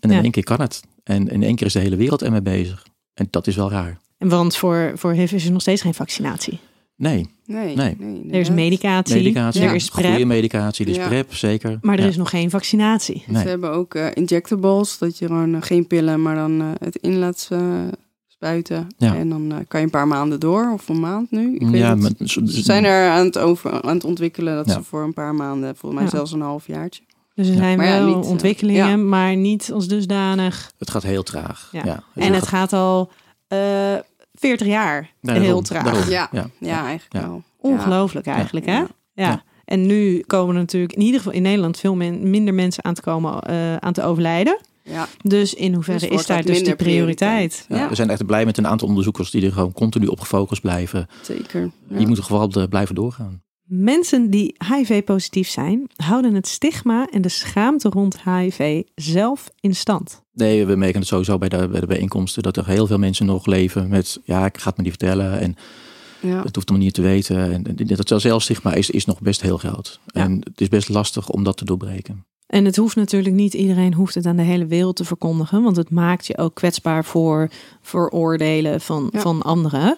[0.04, 0.22] En in Ja.
[0.24, 0.82] één keer kan het.
[1.04, 2.86] En in één keer is de hele wereld ermee bezig.
[3.14, 4.00] En dat is wel raar.
[4.18, 6.60] En Want voor, voor HIV is er nog steeds geen vaccinatie.
[6.96, 7.96] Nee, Nee, Nee.
[8.00, 11.08] nee, Er is medicatie, medicatie, er is goede PrEP, medicatie, er is Ja.
[11.08, 11.78] PrEP, zeker.
[11.82, 12.08] maar er Ja.
[12.10, 13.24] is nog geen vaccinatie.
[13.28, 13.42] Nee.
[13.42, 16.96] Ze hebben ook eh, injectables, dat je gewoon eh, geen pillen, maar dan eh, het
[16.96, 17.50] in laat
[18.28, 18.88] spuiten.
[18.98, 19.16] Ja.
[19.16, 21.56] En dan eh, kan je een paar maanden door, of een maand nu.
[21.56, 24.74] Ik weet ja, maar, Ze zijn er aan het, over, aan het ontwikkelen dat Ja.
[24.74, 26.16] ze voor een paar maanden, volgens mij Ja.
[26.18, 27.04] zelfs een halfjaartje.
[27.36, 27.60] Dus er Ja.
[27.60, 28.96] zijn wel niet, eh, ontwikkelingen, ja.
[28.96, 30.72] maar niet als dusdanig.
[30.78, 31.70] het gaat heel traag.
[31.72, 31.82] Ja.
[31.86, 32.04] Ja.
[32.16, 33.12] En het gaat al
[33.48, 33.58] eh
[34.34, 35.84] 40 jaar Nee, heel daarom, traag.
[35.84, 36.10] daarom.
[36.10, 36.48] Ja, Ja.
[36.60, 37.30] ja, eigenlijk Ja.
[37.30, 37.44] wel.
[37.58, 38.72] Ongelooflijk eigenlijk, hè?
[38.78, 38.88] Ja.
[39.14, 39.28] Ja.
[39.30, 39.44] Ja.
[39.66, 42.94] En nu komen er natuurlijk in ieder geval in Nederland veel men- minder mensen aan
[42.94, 44.60] te komen eh, aan te overlijden.
[44.84, 47.66] Ja, Dus in hoeverre Dus is daar dat dus die prioriteit?
[47.70, 47.90] Ja, Ja.
[47.90, 51.08] We zijn echt blij met een aantal onderzoekers die er gewoon continu op gefocust blijven.
[51.22, 51.62] zeker.
[51.88, 51.98] Ja.
[51.98, 53.42] Die moeten gewoon blijven doorgaan.
[53.76, 60.22] Mensen die HIV-positief zijn, houden het stigma en de schaamte rond HIV zelf in stand.
[60.34, 63.26] Nee, we merken het sowieso bij de, bij de bijeenkomsten dat er heel veel mensen
[63.26, 65.56] nog leven met, ja, ik ga het me niet vertellen en
[66.22, 66.44] Ja.
[66.44, 67.38] het hoeft hem niet te weten.
[67.54, 70.00] En en dat zelfstigma is, is nog best heel groot.
[70.06, 70.22] Ja.
[70.22, 72.26] En het is best lastig om dat te doorbreken.
[72.48, 75.76] En het hoeft natuurlijk niet, iedereen hoeft het aan de hele wereld te verkondigen, want
[75.76, 77.50] het maakt je ook kwetsbaar voor
[77.82, 79.20] vooroordelen van, Ja.
[79.20, 79.98] van anderen.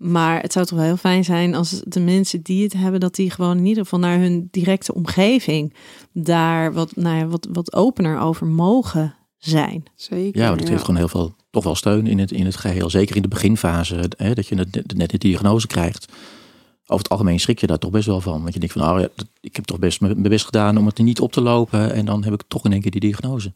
[0.00, 3.14] Maar het zou toch wel heel fijn zijn als de mensen die het hebben, dat
[3.14, 5.74] die gewoon in ieder geval naar hun directe omgeving
[6.12, 9.82] daar wat, nou ja, wat, wat opener over mogen zijn.
[9.94, 10.40] Zeker.
[10.40, 12.90] Ja, want het heeft gewoon heel veel, toch wel steun in het, in het geheel.
[12.90, 16.12] Zeker in de beginfase, hè, dat je net, net de diagnose krijgt.
[16.82, 18.42] Over het algemeen schrik je daar toch best wel van.
[18.42, 19.08] Want je denkt van, oh ja,
[19.40, 21.94] ik heb toch best mijn best gedaan om het er niet op te lopen.
[21.94, 23.52] En dan heb ik toch in één keer die diagnose.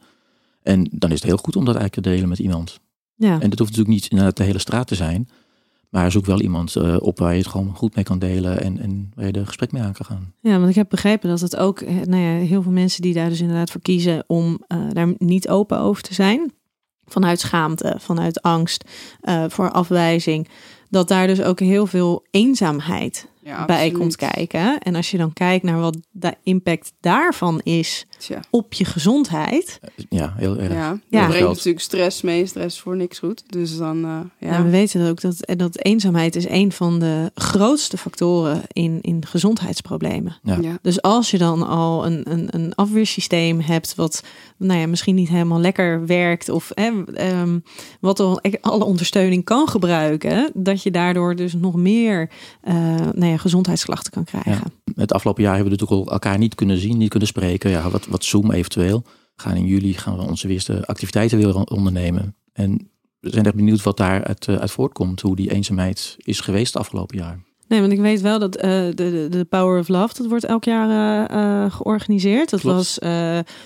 [0.62, 2.80] En dan is het heel goed om dat eigenlijk te delen met iemand.
[3.14, 5.28] Ja, En dat hoeft natuurlijk niet inderdaad de hele straat te zijn.
[5.94, 8.60] Maar zoek wel iemand eh, op waar je het gewoon goed mee kan delen.
[8.62, 10.32] En, en waar je er gesprek mee aan kan gaan.
[10.40, 13.14] ja want ik heb begrepen dat het ook, eh, nou ja, heel veel mensen die
[13.14, 16.52] daar dus inderdaad voor kiezen om eh, daar niet open over te zijn.
[17.06, 18.84] Vanuit schaamte, vanuit angst,
[19.20, 20.48] eh, voor afwijzing.
[20.90, 23.98] Dat daar dus ook heel veel eenzaamheid Ja, bij absoluut.
[23.98, 24.78] komt kijken.
[24.78, 28.40] En als je dan kijkt naar wat de impact daarvan is Tja.
[28.50, 29.80] op je gezondheid.
[30.08, 30.72] Ja, heel erg.
[30.72, 31.20] Ja, Ja.
[31.20, 32.46] dat brengt natuurlijk stress mee.
[32.46, 33.42] Stress is voor niks goed.
[33.46, 34.62] Dus dan, eh, ja.
[34.64, 40.36] We weten ook dat, dat eenzaamheid is een van de grootste factoren in, in gezondheidsproblemen.
[40.42, 40.58] Ja.
[40.60, 40.78] ja.
[40.82, 44.22] Dus als je dan al een, een, een afweersysteem hebt wat
[44.56, 47.58] nou ja, misschien niet helemaal lekker werkt of hè, ehm,
[48.00, 52.74] wat al e- alle ondersteuning kan gebruiken, dat je daardoor dus nog meer eh,
[53.14, 54.72] nou ja, gezondheidsklachten kan krijgen.
[54.94, 57.70] Het afgelopen jaar hebben we natuurlijk al elkaar niet kunnen zien, niet kunnen spreken.
[57.70, 59.04] Ja, wat, wat Zoom eventueel.
[59.36, 62.36] Gaan in juli gaan we onze eerste activiteiten weer ondernemen.
[62.52, 62.90] En
[63.20, 65.20] we zijn echt benieuwd wat daar uit, eh, uit voortkomt.
[65.20, 67.42] Hoe die eenzaamheid is geweest het afgelopen jaar.
[67.68, 70.44] Nee, want ik weet wel dat eh, de, de, de Power of Love, dat wordt
[70.44, 72.50] elk jaar eh, eh, georganiseerd.
[72.50, 72.76] Dat Klopt.
[72.76, 72.98] was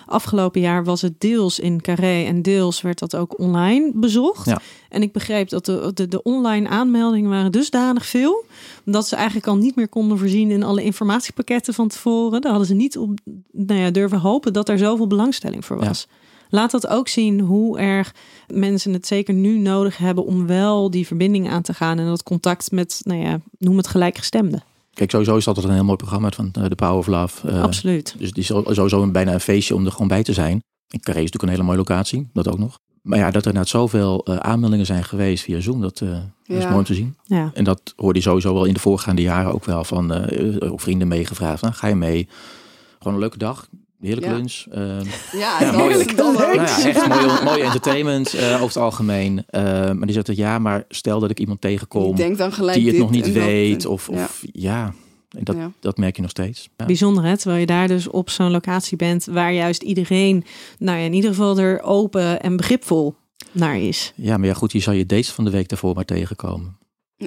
[0.06, 4.46] afgelopen jaar was het deels in Carré en deels werd dat ook online bezocht.
[4.46, 4.60] Ja.
[4.88, 8.44] En ik begreep dat de, de, de online aanmeldingen waren dusdanig veel,
[8.84, 12.40] dat ze eigenlijk al niet meer konden voorzien in alle informatiepakketten van tevoren.
[12.40, 13.18] Daar hadden ze niet op
[13.52, 16.06] nou ja, durven hopen dat er zoveel belangstelling voor was.
[16.48, 18.14] Laat dat ook zien hoe erg
[18.46, 22.22] mensen het zeker nu nodig hebben om wel die verbinding aan te gaan en dat
[22.22, 24.62] contact met, nou ja, noem het gelijkgestemde.
[24.92, 27.48] Kijk, sowieso is dat altijd een heel mooi programma van eh, de Power of Love.
[27.48, 28.14] Eh, Absoluut.
[28.18, 30.62] Dus die is sowieso een, bijna een feestje om er gewoon bij te zijn.
[30.90, 32.78] In Carré is natuurlijk een hele mooie locatie, dat ook nog.
[33.02, 36.64] Maar ja, dat er net zoveel eh, aanmeldingen zijn geweest via Zoom, dat, dat is
[36.64, 37.16] mooi om te zien.
[37.24, 37.50] Ja.
[37.54, 40.80] En dat hoorde je sowieso wel in de voorgaande jaren ook wel van eh, ook
[40.80, 41.62] vrienden meegevraagd.
[41.62, 42.28] Nou, ga je mee?
[42.98, 43.68] Gewoon een leuke dag,
[44.00, 44.32] heerlijk Ja.
[44.32, 44.64] lunch.
[45.32, 46.04] Ja, Ja, mooi.
[46.14, 49.44] nou ja, echt mooi, mooi entertainment eh, over het algemeen.
[49.46, 52.78] Eh, maar die zegt ja, maar stel dat ik iemand tegenkom Ik denk dan gelijk
[52.78, 53.86] die het nog niet dat weet.
[53.86, 54.24] of, ja.
[54.24, 54.92] of ja,
[55.36, 55.70] En dat, Ja.
[55.80, 56.68] dat merk je nog steeds.
[56.76, 56.86] Ja.
[56.86, 60.44] Bijzonder hè, terwijl je daar dus op zo'n locatie bent waar juist iedereen,
[60.78, 63.14] nou ja, in ieder geval er open en begripvol
[63.52, 64.12] naar is.
[64.16, 66.76] ja, maar ja, goed, je zal je dates van de week daarvoor maar tegenkomen.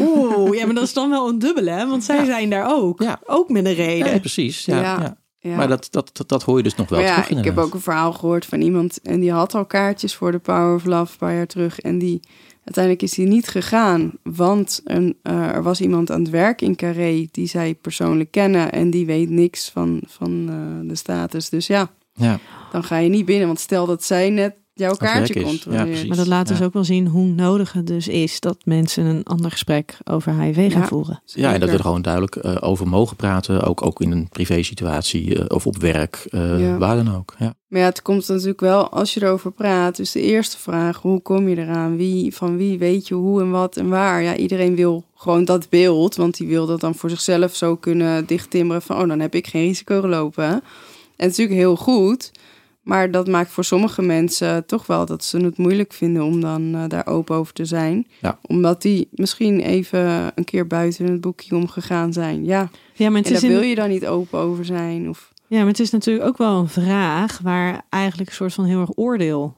[0.00, 1.86] Oeh, ja, maar dat is dan wel een dubbele, hè?
[1.88, 3.02] Want zij zijn daar ook.
[3.02, 3.20] Ja.
[3.26, 4.12] Ook met een reden.
[4.12, 4.64] Ja, precies.
[4.64, 5.56] Ja, Ja.
[5.56, 7.58] Maar dat, dat, dat, dat hoor je dus nog wel Maar ja, terug ik heb
[7.58, 10.84] ook een verhaal gehoord van iemand en die had al kaartjes voor de Power of
[10.84, 11.80] Love een paar jaar terug.
[11.80, 12.20] En die
[12.64, 16.76] uiteindelijk is die niet gegaan, want een, eh, er was iemand aan het werk in
[16.76, 21.48] Carré die zij persoonlijk kennen en die weet niks van, van eh, de status.
[21.48, 22.38] Dus ja, Ja,
[22.72, 25.40] dan ga je niet binnen, want stel dat zij net jouw kaartje.
[25.70, 26.08] Ja, precies.
[26.08, 29.24] Maar dat laat dus ook wel zien hoe nodig het dus is dat mensen een
[29.24, 30.86] ander gesprek over HIV gaan Ja.
[30.86, 31.22] voeren.
[31.24, 33.62] ja, en dat we er gewoon duidelijk eh, over mogen praten.
[33.62, 36.26] Ook, ook in een privé situatie eh, of op werk.
[36.30, 36.78] eh, Ja.
[36.78, 37.34] Waar dan ook.
[37.38, 37.54] Ja.
[37.68, 39.96] Maar ja, het komt natuurlijk wel als je erover praat.
[39.96, 41.96] Dus de eerste vraag, hoe kom je eraan?
[41.96, 44.22] Wie, van wie weet je hoe en wat en waar?
[44.22, 48.26] Ja, iedereen wil gewoon dat beeld, want die wil dat dan voor zichzelf zo kunnen
[48.26, 50.44] dichttimmeren van, oh, dan heb ik geen risico gelopen.
[50.44, 50.54] En
[51.26, 52.30] het is natuurlijk heel goed,
[52.88, 56.74] maar dat maakt voor sommige mensen toch wel dat ze het moeilijk vinden om dan
[56.74, 58.06] eh, daar open over te zijn.
[58.20, 58.38] Ja.
[58.46, 62.44] Omdat die misschien even een keer buiten het boekje omgegaan zijn.
[62.44, 65.08] Ja, Ja, maar het en is daar in- wil je dan niet open over zijn
[65.08, 68.64] of Ja, maar het is natuurlijk ook wel een vraag waar eigenlijk een soort van
[68.64, 69.56] heel erg oordeel.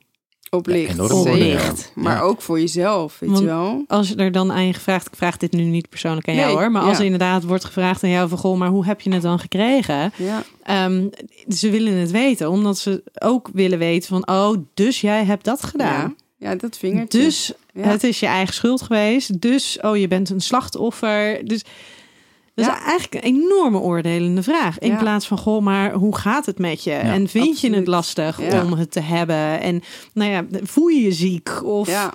[0.51, 1.93] Op Ja, ligt.
[1.95, 2.21] Maar Ja.
[2.23, 3.85] ook voor jezelf, weet Want- je wel.
[3.89, 6.47] Als je er dan aan je gevraagd, ik vraag dit nu niet persoonlijk aan jou
[6.47, 9.01] Nee, hoor, maar als er inderdaad wordt gevraagd aan jou van goh, maar hoe heb
[9.01, 10.13] je het dan gekregen?
[10.17, 11.07] Ja, Ehm,
[11.49, 15.63] ze willen het weten, omdat ze ook willen weten van oh, dus jij hebt dat
[15.63, 16.15] gedaan.
[16.39, 16.49] ja.
[16.51, 17.19] ja dat vingertje.
[17.19, 17.83] Dus Ja.
[17.83, 19.41] het is je eigen schuld geweest.
[19.41, 21.41] Dus, oh, je bent een slachtoffer.
[21.45, 21.63] Dus
[22.67, 22.85] dat is Ja.
[22.89, 24.79] eigenlijk een enorme oordelende vraag.
[24.79, 24.97] In Ja.
[24.97, 26.93] plaats van, goh, maar hoe gaat het met je?
[26.93, 28.63] en vind je het lastig Ja.
[28.65, 29.61] om het te hebben?
[29.61, 31.65] En nou ja, voel je je ziek?
[31.65, 32.13] Of ja,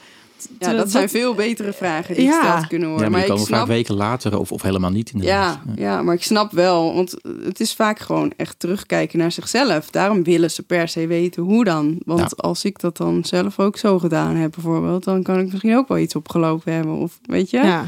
[0.60, 2.40] Ja, dat zijn veel betere vragen die Ja.
[2.42, 3.12] gesteld kunnen Ja, worden.
[3.12, 5.60] maar die ik komen snap vaak weken later of, of helemaal niet inderdaad.
[5.66, 9.90] Ja, ja, maar ik snap wel, want het is vaak gewoon echt terugkijken naar zichzelf.
[9.90, 11.96] Daarom willen ze per se weten hoe dan.
[12.06, 12.28] Want Ja.
[12.36, 15.88] als ik dat dan zelf ook zo gedaan heb bijvoorbeeld, dan kan ik misschien ook
[15.88, 16.94] wel iets opgelopen hebben.
[16.96, 17.58] Of weet je?
[17.58, 17.86] Ja.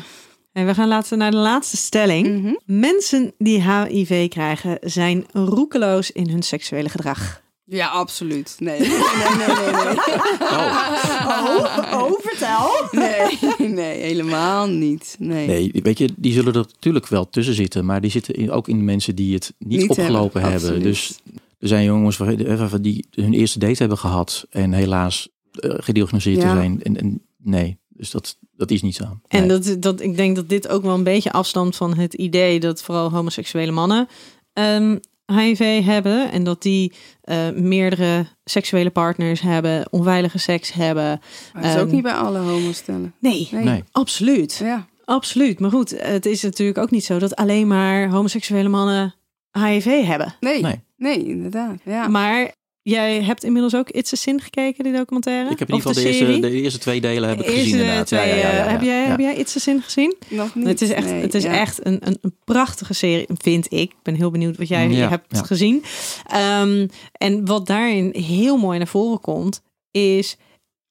[0.57, 2.41] En we gaan laten naar de laatste stelling.
[2.41, 2.53] Mhm.
[2.65, 7.41] Mensen die HIV krijgen zijn roekeloos in hun seksuele gedrag.
[7.63, 8.55] Ja, absoluut.
[8.59, 9.95] Nee, nee, nee, nee, nee.
[10.41, 12.69] Oh, oh vertel.
[12.91, 13.37] Nee,
[13.83, 15.15] nee, helemaal niet.
[15.19, 15.47] Nee.
[15.47, 18.67] Nee, weet je, die zullen er natuurlijk wel tussen zitten, maar die zitten in- ook
[18.67, 20.81] in de mensen die het niet, Niet opgelopen hebben.
[20.81, 21.19] Dus
[21.59, 26.49] er zijn jongens waar- die hun eerste date hebben gehad en helaas eh, gediagnoseerd Ja.
[26.49, 26.83] te zijn.
[26.83, 29.19] En, en nee, dus dat, dat is niet zo.
[29.27, 32.59] En dat, dat, ik denk dat dit ook wel een beetje afstamt van het idee
[32.59, 34.07] dat vooral homoseksuele mannen
[34.53, 36.31] ehm, HIV hebben.
[36.31, 41.21] En dat die eh, meerdere seksuele partners hebben, onveilige seks hebben.
[41.53, 43.13] Maar dat is ook Ehm, niet bij alle homo's stellen.
[43.19, 43.63] Nee, Nee.
[43.63, 43.83] Nee.
[43.91, 44.55] absoluut.
[44.63, 44.87] Ja.
[45.05, 45.59] Absoluut.
[45.59, 49.15] Maar goed, het is natuurlijk ook niet zo dat alleen maar homoseksuele mannen
[49.51, 50.35] HIV hebben.
[50.39, 50.61] Nee.
[50.61, 50.83] Nee.
[50.97, 51.25] nee.
[51.25, 51.79] inderdaad.
[51.83, 52.07] Ja.
[52.07, 52.53] Maar
[52.89, 55.51] jij hebt inmiddels ook It's a Sin gekeken, die documentaire?
[55.51, 56.33] ik heb in Of ieder geval de, serie?
[56.35, 58.07] eerste, de eerste twee delen heb ik De gezien inderdaad.
[58.07, 59.07] twee, ja, ja, ja, ja, eh, Heb, jij, ja.
[59.07, 60.15] heb jij It's a Sin gezien?
[60.27, 60.67] Nog niet.
[60.67, 61.51] Het is echt, Nee, het is ja.
[61.59, 63.91] echt een, een, een prachtige serie, vind ik.
[63.91, 65.43] Ik ben heel benieuwd wat jij Ja, hebt ja.
[65.43, 65.83] gezien.
[66.25, 70.37] Ehm, en wat daarin heel mooi naar voren komt, is...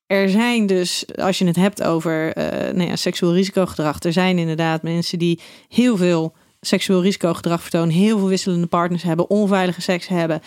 [0.07, 4.39] Er zijn dus, als je het hebt over eh nou ja, seksueel risicogedrag, er zijn
[4.39, 10.07] inderdaad mensen die heel veel seksueel risicogedrag vertonen, heel veel wisselende partners hebben, onveilige seks
[10.09, 10.41] hebben,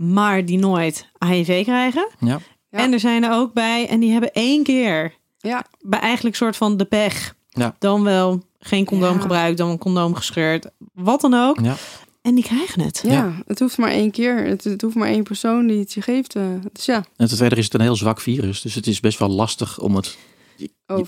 [0.00, 2.08] maar die nooit HIV krijgen.
[2.18, 2.40] Ja.
[2.70, 2.78] Ja.
[2.78, 6.56] En er zijn er ook bij, en die hebben één keer Ja, bij eigenlijk soort
[6.56, 7.34] van de pech.
[7.48, 7.76] Ja.
[7.78, 9.20] Dan wel geen condoom Ja.
[9.20, 11.60] gebruikt, dan een condoom gescheurd, wat dan ook.
[11.60, 11.74] Ja.
[12.22, 13.00] En die krijgen het.
[13.06, 13.32] ja, Ja.
[13.46, 14.44] het hoeft maar één keer.
[14.46, 16.34] Het, het hoeft maar één persoon die het je geeft.
[16.36, 19.00] eh, dus ja, En ten tweede is het een heel zwak virus, dus het is
[19.00, 20.18] best wel lastig om het...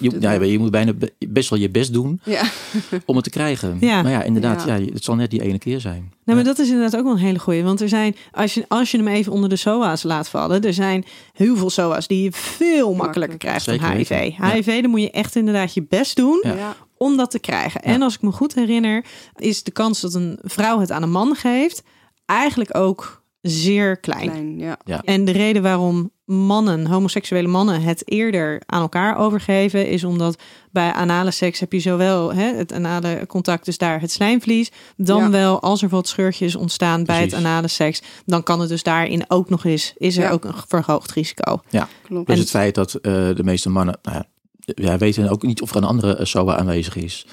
[0.01, 2.43] Je, ja, je moet bijna be- best wel je best doen Ja,
[3.07, 3.77] om het te krijgen.
[3.81, 4.03] Ja.
[4.03, 4.75] Maar ja, inderdaad, Ja.
[4.75, 4.85] ja.
[4.93, 6.13] het zal net die ene keer zijn.
[6.25, 7.63] Nou, maar dat is inderdaad ook wel een hele goeie.
[7.63, 10.75] Want er zijn, als je, als je hem even onder de SOA's laat vallen, er
[10.75, 13.39] zijn heel veel SOA's die je veel makkelijker Makkelijk.
[13.39, 14.09] krijgt Zeker dan HIV.
[14.09, 14.51] weten.
[14.75, 16.55] HIV, dan moet je echt inderdaad je best doen Ja.
[16.55, 16.77] ja.
[16.97, 17.83] om dat te krijgen.
[17.83, 19.05] En als ik me goed herinner,
[19.37, 21.83] is de kans dat een vrouw het aan een man geeft
[22.27, 24.31] eigenlijk ook zeer klein.
[24.31, 24.59] klein.
[24.85, 25.03] Ja.
[25.05, 30.39] En de reden waarom mannen, homoseksuele mannen, het eerder aan elkaar overgeven, is omdat
[30.71, 35.23] bij anale seks heb je zowel hè, het anale contact, dus daar het slijmvlies, dan
[35.23, 35.31] Ja.
[35.31, 39.25] wel als er wat scheurtjes ontstaan bij het anale seks, dan kan het dus daarin
[39.29, 40.31] ook nog eens, is er Ja.
[40.31, 41.61] ook een verhoogd risico.
[42.03, 42.27] Klopt.
[42.27, 44.27] Dus het feit dat eh, de meeste mannen, nou ja,
[44.65, 47.27] ja, weten ook niet of er een andere eh, SOA aanwezig is.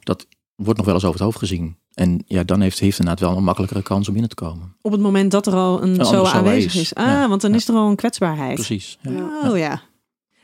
[0.00, 1.76] Dat wordt nog wel eens over het hoofd gezien.
[1.96, 4.74] En ja, dan heeft, heeft inderdaad wel een makkelijkere kans om binnen te komen.
[4.82, 6.80] Op het moment dat er al een, SOA SOA aanwezig is.
[6.80, 6.94] is.
[6.94, 7.28] Ah, Ja.
[7.28, 7.56] want dan Ja.
[7.56, 8.54] is er al een kwetsbaarheid.
[8.54, 8.98] Precies.
[9.00, 9.10] Ja.
[9.10, 9.50] Ja.
[9.50, 9.80] Oh ja.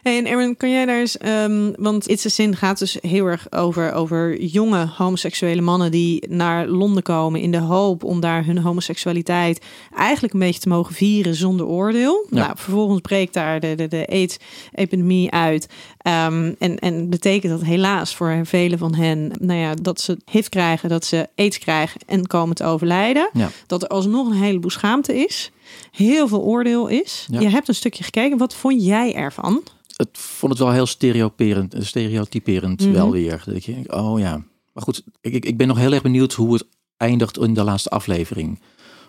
[0.03, 3.27] Hey, en Aaron, kan jij daar eens, ehm, want It's a Sin gaat dus heel
[3.27, 8.45] erg over, over jonge homoseksuele mannen die naar Londen komen in de hoop om daar
[8.45, 9.65] hun homoseksualiteit
[9.97, 12.27] eigenlijk een beetje te mogen vieren zonder oordeel.
[12.31, 12.39] Ja.
[12.39, 15.69] Nou, vervolgens breekt daar de, de, de AIDS-epidemie uit.
[15.99, 20.49] Ehm, en, en betekent dat helaas voor velen van hen, nou ja, dat ze HIV
[20.49, 23.31] krijgen, dat ze AIDS krijgen en komen te overlijden.
[23.33, 23.51] Ja.
[23.67, 25.51] Dat er alsnog een heleboel schaamte is.
[25.91, 27.27] Heel veel oordeel is.
[27.31, 27.41] Ja.
[27.41, 28.39] Je hebt een stukje gekeken.
[28.39, 29.63] Wat vond jij ervan?
[29.97, 32.93] Het vond het wel heel stereotyperend, stereotyperend Mhm.
[32.93, 33.43] wel weer.
[33.47, 34.45] Dat denkt, oh ja.
[34.73, 36.65] Maar goed, ik, ik, ik ben nog heel erg benieuwd hoe het
[36.97, 38.61] eindigt in de laatste aflevering.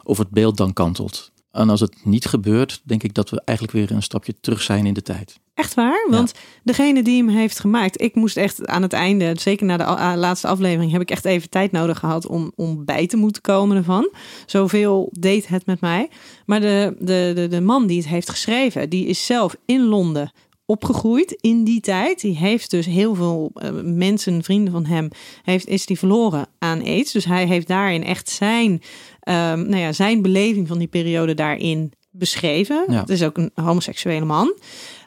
[0.04, 1.32] Of het beeld dan kantelt.
[1.52, 4.86] En als het niet gebeurt, denk ik dat we eigenlijk weer een stapje terug zijn
[4.86, 5.40] in de tijd.
[5.54, 6.08] Echt waar?
[6.10, 10.18] Want degene die hem heeft gemaakt, ik moest echt aan het einde, zeker na de
[10.18, 13.78] laatste aflevering, heb ik echt even tijd nodig gehad om, om bij te moeten komen
[13.78, 14.12] ervan.
[14.46, 16.10] Zoveel deed het met mij.
[16.46, 20.32] Maar de, de, de, de man die het heeft geschreven, die is zelf in Londen
[20.66, 22.22] opgegroeid in die tijd.
[22.22, 25.10] Die heeft dus heel veel eh, mensen, vrienden van hem,
[25.44, 27.12] heeft, is die verloren aan aids.
[27.12, 28.82] Dus hij heeft daarin echt zijn,
[29.20, 32.86] ehm, nou ja, zijn beleving van die periode daarin beschreven.
[32.88, 33.00] Ja.
[33.00, 34.54] Het is ook een homoseksuele man.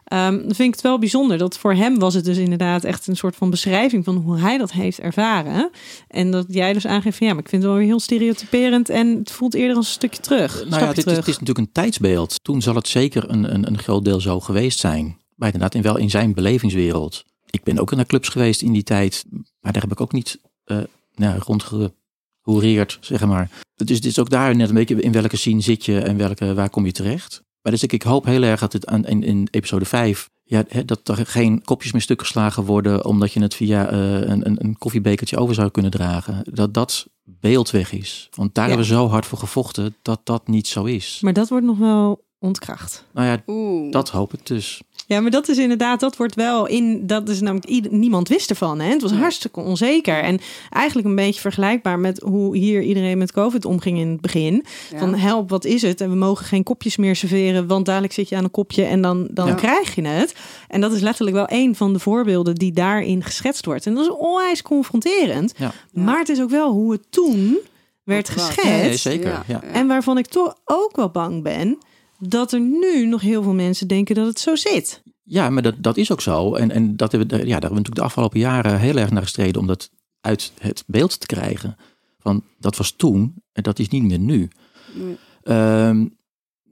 [0.08, 3.16] Dan vind ik het wel bijzonder dat voor hem was het dus inderdaad echt een
[3.16, 5.70] soort van beschrijving van hoe hij dat heeft ervaren.
[6.08, 8.88] En dat jij dus aangeeft van ja, maar ik vind het wel weer heel stereotyperend
[8.88, 10.64] en het voelt eerder als een stukje terug.
[10.68, 12.44] Nou ja, dit is, het is natuurlijk een tijdsbeeld.
[12.44, 15.16] Toen zal het zeker een, een, een groot deel zo geweest zijn.
[15.36, 17.24] Maar inderdaad, in, wel in zijn belevingswereld.
[17.50, 19.24] Ik ben ook naar clubs geweest in die tijd.
[19.60, 20.78] Maar daar heb ik ook niet eh
[21.14, 23.50] nou, rondgehoureerd, zeg maar.
[23.74, 26.54] Dus het is ook daar net een beetje in welke scene zit je en welke,
[26.54, 27.42] waar kom je terecht.
[27.62, 30.28] Maar dus ik, ik hoop heel erg dat het aan, in, in episode 5...
[30.48, 33.04] Ja, hè, dat er geen kopjes meer stuk geslagen worden...
[33.04, 36.44] omdat je het via eh, een, een, een koffiebekertje over zou kunnen dragen.
[36.50, 38.28] Dat dat beeld weg is.
[38.34, 38.70] Want daar Ja.
[38.70, 41.18] hebben we zo hard voor gevochten dat dat niet zo is.
[41.22, 43.04] Maar dat wordt nog wel ontkracht.
[43.12, 43.92] Nou ja, Oeh.
[43.92, 44.80] dat hoop ik dus.
[45.06, 48.80] Ja, maar dat is inderdaad, dat wordt wel in, dat is namelijk, niemand wist ervan.
[48.80, 48.90] Hè?
[48.90, 50.22] Het was hartstikke onzeker.
[50.22, 50.38] En
[50.70, 54.64] eigenlijk een beetje vergelijkbaar met hoe hier iedereen met COVID omging in het begin.
[54.90, 54.98] Ja.
[54.98, 56.00] Van help, wat is het?
[56.00, 59.00] En we mogen geen kopjes meer serveren, want dadelijk zit je aan een kopje en
[59.02, 59.54] dan, dan Ja.
[59.54, 60.34] krijg je het.
[60.68, 63.86] En dat is letterlijk wel een van de voorbeelden die daarin geschetst wordt.
[63.86, 65.54] En dat is onwijs confronterend.
[65.56, 65.72] Ja.
[65.92, 67.58] Maar het is ook wel hoe het toen
[68.04, 68.64] werd geschetst.
[68.64, 69.44] Nee, zeker.
[69.46, 69.62] Ja.
[69.62, 71.78] En waarvan ik toch ook wel bang ben
[72.18, 75.02] dat er nu nog heel veel mensen denken dat het zo zit.
[75.22, 76.54] Ja, maar dat, dat is ook zo.
[76.54, 79.22] En, en dat hebben ja, daar hebben we natuurlijk de afgelopen jaren heel erg naar
[79.22, 79.90] gestreden om dat
[80.20, 81.76] uit het beeld te krijgen.
[82.18, 84.48] Van dat was toen en dat is niet meer nu.
[84.94, 85.16] Nee.
[85.42, 86.06] Ehm,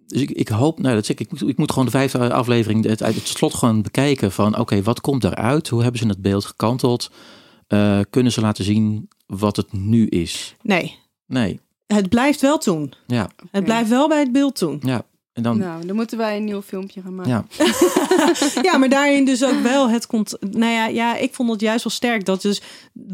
[0.07, 2.33] dus ik, ik hoop, nou dat zeg ik, ik moet, ik moet gewoon de vijfde
[2.33, 5.69] aflevering het, uit het slot gewoon bekijken van oké, wat komt daaruit?
[5.69, 7.11] Hoe hebben ze het beeld gekanteld?
[7.67, 10.55] Eh, kunnen ze laten zien wat het nu is?
[10.63, 12.93] Nee, Nee, het blijft wel toen.
[13.07, 14.81] ja, Het blijft wel bij het beeld toen.
[14.85, 15.05] ja.
[15.35, 17.47] En dan, Nou, dan moeten wij een nieuw filmpje gaan maken.
[17.59, 20.37] ja, Ja, maar daarin dus ook wel het komt.
[20.41, 22.63] Nou ja, ja, ik vond het juist wel sterk dat dus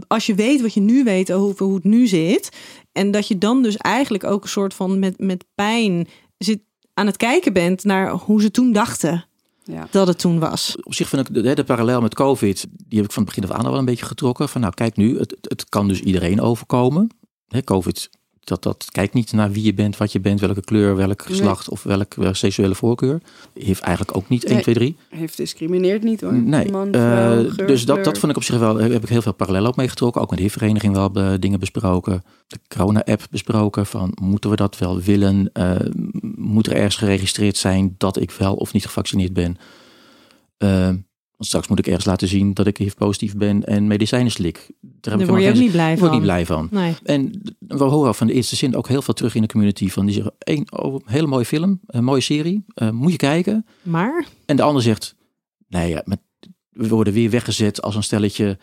[0.07, 2.49] als je weet wat je nu weet over hoe het nu zit,
[2.93, 6.09] en dat je dan dus eigenlijk ook een soort van met, met pijn
[6.39, 6.61] zit
[6.95, 9.25] aan het kijken bent naar hoe ze toen dachten
[9.65, 9.87] Ja.
[9.91, 10.77] dat het toen was.
[10.83, 13.51] op zich vind ik de, de parallel met COVID, die heb ik van het begin
[13.51, 14.49] af aan al wel een beetje getrokken.
[14.49, 17.09] Van nou, kijk nu, het, het kan dus iedereen overkomen.
[17.49, 18.11] Hè, COVID,
[18.51, 21.69] dat, dat kijkt niet naar wie je bent, wat je bent, welke kleur, welk geslacht
[21.69, 23.21] of welk, welke seksuele voorkeur.
[23.55, 24.63] Heeft eigenlijk ook niet 1, Nee.
[24.63, 24.97] 2, 3.
[25.09, 26.35] Heeft discrimineerd niet hoor.
[26.35, 28.17] Nee, Man, eh, vrouw, dus geur, dat, dat kleur.
[28.17, 30.23] vond ik op zich wel, heb ik heel veel parallel ook mee getrokken.
[30.23, 32.25] Ook met de HIV-vereniging wel eh, dingen besproken.
[32.47, 35.51] De corona-app besproken van moeten we dat wel willen?
[35.53, 35.77] Eh,
[36.37, 39.57] moet er ergens geregistreerd zijn dat ik wel of niet gevaccineerd ben?
[41.41, 44.71] Want straks moet ik ergens laten zien dat ik HIV-positief ben en medicijnen slik.
[44.81, 46.01] Daar, Daar ik word je ook niet blij van.
[46.01, 46.69] word niet blij van.
[46.71, 46.95] Nee.
[47.03, 49.89] En we horen van de eerste zin ook heel veel terug in de community.
[49.89, 53.17] Van die zeggen, één, oh, een hele mooie film, een mooie serie, eh, moet je
[53.17, 53.67] kijken.
[53.83, 55.15] Maar En de ander zegt,
[55.69, 56.19] nee ja, met,
[56.71, 58.59] we worden weer weggezet als een stelletje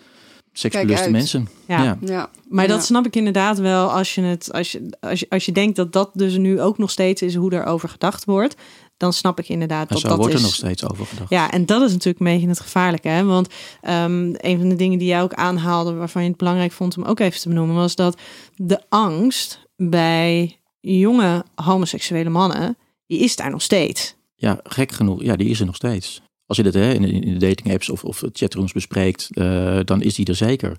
[0.51, 1.47] seksbeluste mensen.
[1.67, 1.84] ja.
[1.84, 1.97] Ja.
[2.01, 2.30] Ja.
[2.49, 5.51] Maar dat snap ik inderdaad wel als je het als je, als je als je
[5.51, 8.55] denkt dat dat dus nu ook nog steeds is hoe daarover gedacht wordt,
[8.97, 10.39] dan snap ik inderdaad dat zo dat wordt is.
[10.39, 11.29] er nog steeds over gedacht.
[11.29, 13.07] Ja, en dat is natuurlijk een beetje het gevaarlijke.
[13.07, 13.23] Hè?
[13.23, 13.47] Want
[13.81, 17.03] ehm, een van de dingen die jij ook aanhaalde, waarvan je het belangrijk vond om
[17.03, 18.17] ook even te benoemen, was dat
[18.55, 22.77] de angst bij jonge homoseksuele mannen,
[23.07, 24.15] die is daar nog steeds.
[24.35, 25.23] Ja, gek genoeg.
[25.23, 26.21] Ja, die is er nog steeds.
[26.45, 30.01] Als je dit hè, in, in de dating apps of, of chatrooms bespreekt, eh, dan
[30.01, 30.77] is die er zeker.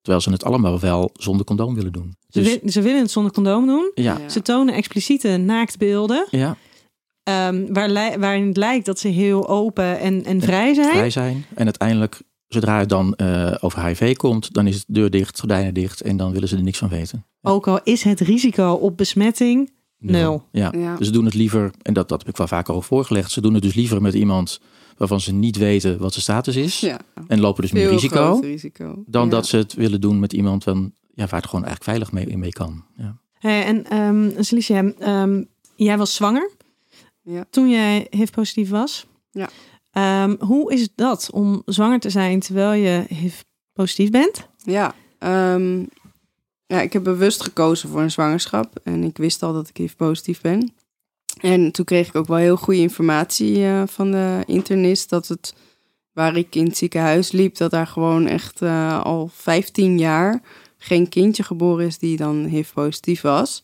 [0.00, 2.16] Terwijl ze het allemaal wel zonder condoom willen doen.
[2.28, 3.90] Ze, Dus, ze willen het zonder condoom doen.
[3.94, 4.28] Ja.
[4.28, 6.56] Ze tonen expliciete naaktbeelden, ja,
[7.26, 10.90] ehm, waar, li- waarin het lijkt dat ze heel open en, en vrij zijn.
[10.90, 11.44] vrij zijn.
[11.54, 15.74] En uiteindelijk, zodra het dan eh, over HIV komt, dan is het deur dicht, gordijnen
[15.74, 17.24] dicht en dan willen ze er niks van weten.
[17.42, 20.42] Ook al is het risico op besmetting Nul.
[20.52, 20.72] Ja.
[20.76, 20.96] Ja.
[20.96, 23.40] Dus ze doen het liever, en dat, dat heb ik wel vaker al voorgelegd, ze
[23.40, 24.60] doen het dus liever met iemand
[24.96, 26.80] waarvan ze niet weten wat zijn status is.
[26.80, 26.98] Ja.
[27.26, 28.38] En lopen dus meer risico.
[28.42, 29.02] risico.
[29.06, 29.30] Dan Ja.
[29.30, 32.38] dat ze het willen doen met iemand van, ja, waar het gewoon eigenlijk veilig mee,
[32.38, 32.84] mee kan.
[32.96, 33.16] Ja.
[33.38, 35.42] Hey, en ehm Celicia, ehm,
[35.76, 36.50] jij was zwanger
[37.28, 37.44] Ja.
[37.50, 39.06] toen jij HIV-positief was.
[39.30, 39.48] Ja.
[39.90, 44.48] Ehm, hoe is dat om zwanger te zijn terwijl je HIV-positief bent?
[44.64, 45.84] Ja, ehm,
[46.66, 48.80] ja, ik heb bewust gekozen voor een zwangerschap.
[48.84, 50.72] En ik wist al dat ik HIV-positief ben.
[51.40, 55.08] En toen kreeg ik ook wel heel goede informatie eh, van de internist...
[55.08, 55.54] dat het,
[56.12, 57.56] waar ik in het ziekenhuis liep...
[57.56, 60.42] dat daar gewoon echt eh, al 15 jaar
[60.78, 61.98] geen kindje geboren is...
[61.98, 63.62] die dan HIV-positief was.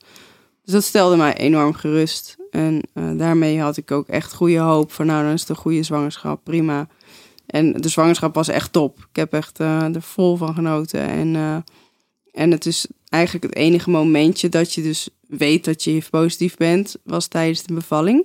[0.63, 2.37] Dus dat stelde mij enorm gerust.
[2.51, 5.07] En eh, daarmee had ik ook echt goede hoop van...
[5.07, 6.89] nou, dan is het een goede zwangerschap, prima...
[7.53, 8.99] En de zwangerschap was echt top.
[8.99, 11.01] Ik heb echt eh, er vol van genoten.
[11.01, 11.57] En, eh,
[12.33, 16.97] en het is eigenlijk het enige momentje dat je dus weet dat je positief bent,
[17.05, 18.25] was tijdens de bevalling.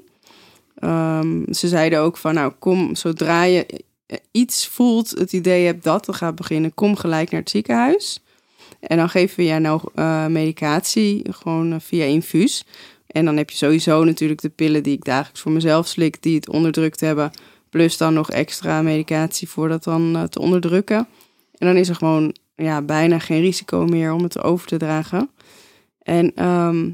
[0.76, 3.84] Ehm, ze zeiden ook van, nou kom, zodra je
[4.32, 8.24] iets voelt, het idee hebt dat er gaat beginnen, kom gelijk naar het ziekenhuis.
[8.80, 12.66] En dan geven we jou nou eh, medicatie, gewoon eh, via infuus.
[13.08, 16.36] En dan heb je sowieso natuurlijk de pillen die ik dagelijks voor mezelf slik, die
[16.36, 17.32] het onderdrukt hebben.
[17.70, 21.08] Plus dan nog extra medicatie voor dat dan eh, te onderdrukken.
[21.58, 25.30] En dan is er gewoon ja, bijna geen risico meer om het over te dragen.
[26.02, 26.90] En ehm,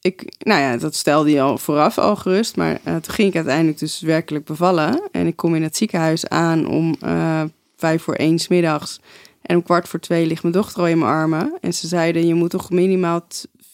[0.00, 2.56] ik, nou ja, dat stelde je al vooraf al gerust.
[2.56, 5.08] Maar eh, toen ging ik uiteindelijk dus werkelijk bevallen.
[5.10, 7.42] En ik kom in het ziekenhuis aan om eh,
[7.76, 9.00] vijf voor één middags.
[9.44, 11.52] En om kwart voor twee ligt mijn dochter al in mijn armen.
[11.60, 13.26] En ze zeiden, je moet toch minimaal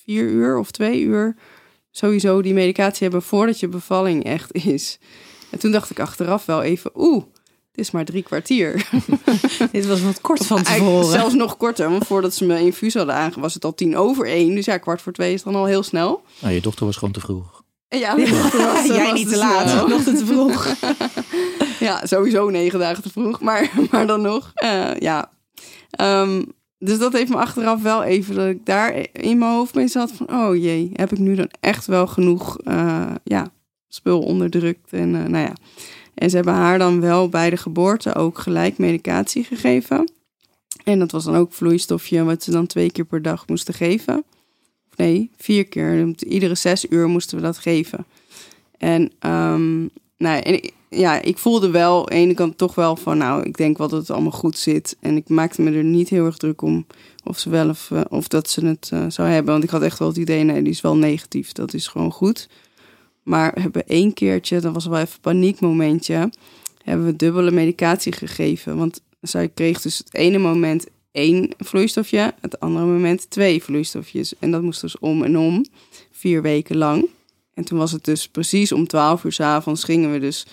[0.04, 1.36] vier uur of twee uur
[1.90, 4.98] sowieso die medicatie hebben voordat je bevalling echt is.
[5.50, 7.22] En toen dacht ik achteraf wel even, oeh,
[7.70, 8.88] het is maar drie kwartier.
[9.72, 11.18] Dit was wat kort van Eigenlijk tevoren.
[11.20, 14.26] zelfs nog korter, want voordat ze me infuus hadden aange was het al tien over
[14.26, 14.54] één.
[14.54, 16.22] Dus ja, kwart voor twee is dan al heel snel.
[16.40, 17.62] Nou, je dochter was gewoon te vroeg.
[17.88, 18.52] Ja, was- dat
[18.96, 20.66] Jij was niet te laat, eh, nog te vroeg.
[21.88, 24.50] ja, sowieso negen dagen te vroeg, maar, maar dan nog.
[24.54, 25.30] eh, ja.
[25.90, 26.42] Ehm,
[26.78, 30.12] dus dat heeft me achteraf wel even dat ik daar in mijn hoofd mee zat
[30.12, 33.52] van, oh jee, heb ik nu dan echt wel genoeg eh, ja,
[33.88, 35.52] spul onderdrukt en eh, nou ja.
[36.14, 40.12] En ze hebben haar dan wel bij de geboorte ook gelijk medicatie gegeven.
[40.84, 44.24] En dat was dan ook vloeistofje wat ze dan twee keer per dag moesten geven.
[44.90, 46.14] Of nee, vier keer.
[46.18, 48.06] Iedere zes uur moesten we dat geven.
[48.78, 49.86] En, ehm,
[50.20, 53.56] en ik- ja, ik voelde wel aan de ene kant toch wel van, nou, ik
[53.56, 54.96] denk wel dat het allemaal goed zit.
[55.00, 56.86] En ik maakte me er niet heel erg druk om
[57.24, 59.52] of ze wel of, eh, of dat ze het eh, zou hebben.
[59.52, 61.52] Want ik had echt wel het idee, nee, die is wel negatief.
[61.52, 62.48] Dat is gewoon goed.
[63.22, 66.30] Maar we hebben één keertje, dat was wel even een paniekmomentje,
[66.82, 68.76] hebben we dubbele medicatie gegeven.
[68.76, 74.34] Want zij kreeg dus het ene moment één vloeistofje, het andere moment twee vloeistofjes.
[74.38, 75.64] En dat moest dus om en om,
[76.10, 77.06] vier weken lang.
[77.60, 80.46] En toen was het dus precies om 12 uur 's avonds gingen we dus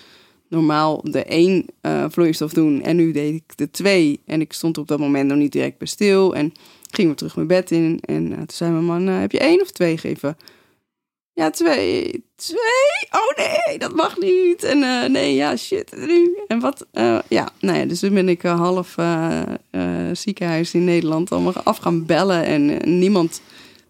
[0.48, 2.82] normaal de één eh, vloeistof doen.
[2.82, 4.20] En nu deed ik de twee.
[4.26, 6.34] En ik stond op dat moment nog niet direct bij stil.
[6.34, 6.52] En
[6.90, 8.00] ging weer terug mijn bed in.
[8.04, 10.36] En eh, toen zei mijn man, eh, heb je één of twee gegeven?
[11.32, 12.24] Ja, twee.
[12.36, 13.08] Twee?
[13.10, 14.62] Oh nee, dat mag niet.
[14.64, 15.96] En nee, ja, shit.
[16.46, 16.86] En wat?
[17.28, 18.94] ja, nou ja, dus toen ben ik half
[20.12, 22.44] ziekenhuis in Nederland allemaal af gaan bellen.
[22.44, 23.40] En niemand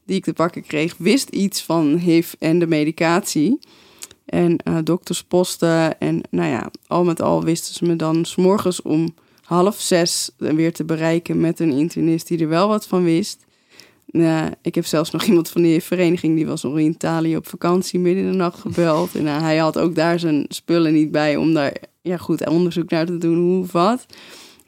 [0.09, 3.59] die ik te pakken kreeg, wist iets van HIV en de medicatie.
[4.25, 6.01] En eh, doktersposten.
[6.01, 10.73] En nou ja, al met al wisten ze me dan s'morgens om half zes weer
[10.73, 13.47] te bereiken met een internist die er wel wat van wist.
[14.07, 17.99] Nou, ik heb zelfs nog iemand van die vereniging, die was in Italië op vakantie
[17.99, 19.15] midden in de nacht gebeld.
[19.15, 22.91] En nou, hij had ook daar zijn spullen niet bij om daar ja, goed onderzoek
[22.91, 24.07] naar te doen, hoe of wat.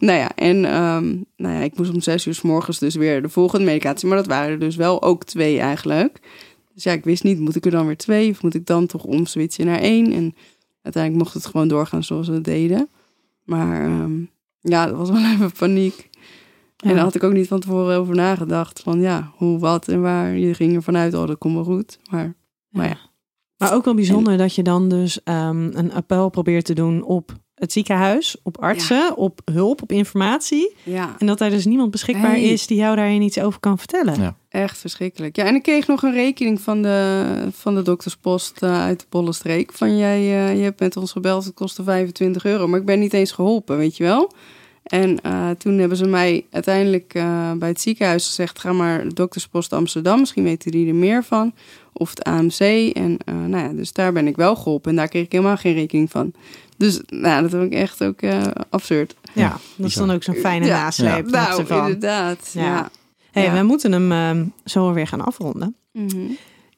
[0.00, 3.22] Nou ja, en ehm, nou ja, ik moest om zes uur s morgens dus weer
[3.22, 4.08] de volgende medicatie.
[4.08, 6.20] Maar dat waren er dus wel ook twee eigenlijk.
[6.74, 8.30] Dus ja, ik wist niet, moet ik er dan weer twee?
[8.30, 10.12] Of moet ik dan toch omswitchen naar één?
[10.12, 10.34] En
[10.82, 12.88] uiteindelijk mocht het gewoon doorgaan zoals we het deden.
[13.44, 14.20] Maar ehm,
[14.60, 16.08] ja, dat was wel even paniek.
[16.76, 18.80] En daar had ik ook niet van tevoren over nagedacht.
[18.80, 20.36] Van ja, hoe, wat en waar.
[20.36, 21.98] Je ging ervan uit, oh, dat komt wel goed.
[22.10, 22.34] Maar,
[22.68, 22.98] maar ja.
[23.56, 27.32] Maar ook wel bijzonder dat je dan dus ehm, een appel probeert te doen op
[27.60, 30.74] het ziekenhuis, op artsen, op hulp, op informatie.
[30.82, 31.14] ja.
[31.18, 34.20] En dat daar dus niemand beschikbaar is die jou daarin iets over kan vertellen.
[34.20, 34.36] Ja.
[34.48, 35.36] Echt verschrikkelijk.
[35.36, 39.06] Ja, en ik kreeg nog een rekening van de, van de dokterspost eh, uit de
[39.08, 39.72] Bollenstreek.
[39.72, 42.68] Van jij, eh, je hebt met ons gebeld, het kostte 25 euro.
[42.68, 44.32] Maar ik ben niet eens geholpen, weet je wel.
[44.90, 48.58] En eh, toen hebben ze mij uiteindelijk eh, bij het ziekenhuis gezegd...
[48.58, 51.54] ga maar de dokterspost Amsterdam, misschien weten die er meer van.
[51.92, 52.60] Of het AMC.
[52.92, 54.90] En eh, nou ja, dus daar ben ik wel geholpen.
[54.90, 56.32] En daar kreeg ik helemaal geen rekening van.
[56.80, 59.14] Dus nou, dat vind ik echt ook eh, absurd.
[59.34, 60.82] Ja, Ja, dat is dan ook zo'n fijne Ja.
[60.82, 61.22] nasleep.
[61.24, 61.78] nog Nou, ervan.
[61.84, 62.50] inderdaad.
[62.52, 62.62] Ja.
[62.62, 62.90] Ja.
[63.30, 63.52] Hey, Ja.
[63.52, 65.76] We moeten hem ehm, zo weer gaan afronden.
[65.92, 66.18] Mhm.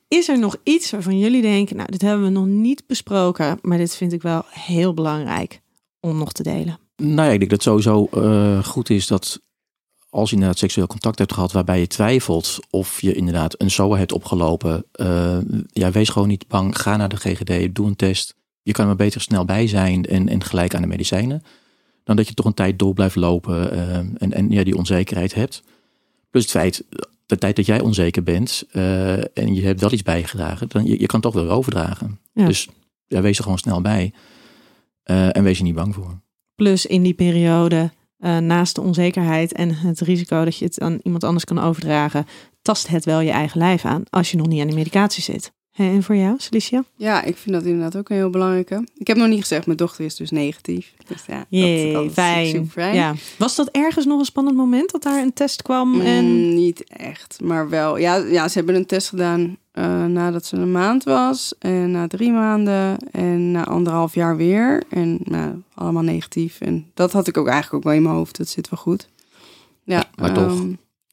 [0.09, 3.78] Is er nog iets waarvan jullie denken, nou, dit hebben we nog niet besproken, maar
[3.78, 5.61] dit vind ik wel heel belangrijk
[6.00, 6.78] om nog te delen?
[6.96, 9.40] Nou ja, ik denk dat het sowieso eh, goed is dat
[10.11, 13.96] als je inderdaad seksueel contact hebt gehad waarbij je twijfelt of je inderdaad een SOA
[13.96, 16.78] hebt opgelopen, eh, ja, wees gewoon niet bang.
[16.78, 18.34] Ga naar de GGD, doe een test.
[18.62, 21.42] Je kan er maar beter snel bij zijn en, en gelijk aan de medicijnen.
[22.04, 25.34] Dan dat je toch een tijd door blijft lopen eh, en, en ja, die onzekerheid
[25.34, 25.62] hebt.
[26.30, 26.84] Plus het feit,
[27.26, 31.00] de tijd dat jij onzeker bent eh, en je hebt wel iets bijgedragen, dan je,
[31.00, 32.18] je kan toch wel overdragen.
[32.32, 32.46] Ja.
[32.46, 32.68] Dus
[33.06, 34.12] ja, wees er gewoon snel bij.
[35.02, 36.20] Eh, en wees er niet bang voor.
[36.54, 37.90] Plus in die periode,
[38.40, 42.26] naast de onzekerheid en het risico dat je het aan iemand anders kan overdragen,
[42.62, 45.52] tast het wel je eigen lijf aan als je nog niet aan die medicatie zit.
[45.72, 46.84] Hè, En voor jou, Celicia?
[46.96, 48.86] Ja, ik vind dat inderdaad ook een heel belangrijke.
[48.96, 50.94] Ik heb nog niet gezegd, mijn dochter is dus negatief.
[51.06, 52.46] Dus ja, Jee, dat, fijn.
[52.46, 52.94] super fijn.
[52.94, 53.14] Ja.
[53.38, 56.00] Was dat ergens nog een spannend moment dat daar een test kwam?
[56.00, 56.24] En...
[56.24, 57.96] Mm, niet echt, maar wel.
[57.96, 61.54] Ja, ja, ze hebben een test gedaan eh, nadat ze een maand was.
[61.58, 62.96] En na drie maanden.
[63.10, 64.82] En na anderhalf jaar weer.
[64.88, 66.60] En nou, allemaal negatief.
[66.60, 68.36] En dat had ik ook eigenlijk ook wel in mijn hoofd.
[68.36, 69.08] Dat zit wel goed.
[69.84, 70.64] Ja, maar toch.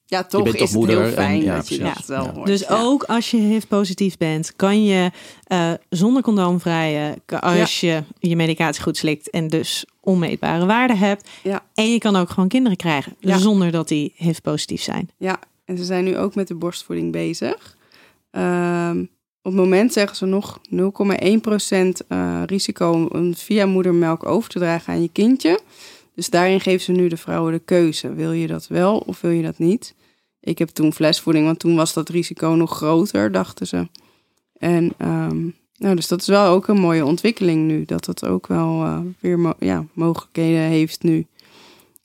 [0.10, 2.24] Ja, toch bent is toch het moeder heel en- fijn ja, dat je dat wel
[2.24, 2.34] Ja.
[2.34, 2.46] hoort.
[2.48, 2.82] Dus ja.
[2.82, 5.12] ook als je HIV-positief bent, kan je
[5.44, 11.30] eh, zonder condoom vrijen als je je medicatie goed slikt en dus onmeetbare waarden hebt.
[11.44, 11.64] Ja.
[11.74, 13.38] En je kan ook gewoon kinderen krijgen Ja.
[13.38, 15.10] zonder dat die HIV-positief zijn.
[15.18, 17.78] Ja, en ze zijn nu ook met de borstvoeding bezig.
[18.32, 19.00] Ehm,
[19.42, 24.94] op het moment zeggen ze nog 0,1% eh risico om via moedermelk over te dragen
[24.94, 25.60] aan je kindje.
[26.16, 28.14] Dus daarin geven ze nu de vrouwen de keuze.
[28.14, 29.94] Wil je dat wel of wil je dat niet?
[30.50, 33.88] Ik heb toen flesvoeding, want toen was dat risico nog groter, dachten ze.
[34.58, 35.40] En ehm,
[35.78, 37.86] nou, dus dat is wel ook een mooie ontwikkeling nu.
[37.86, 41.26] Dat het ook wel eh, weer ja, mogelijkheden heeft nu.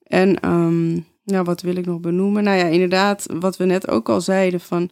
[0.02, 2.44] En ehm, ja, wat wil ik nog benoemen?
[2.44, 4.90] Nou ja, inderdaad, wat we net ook al zeiden van...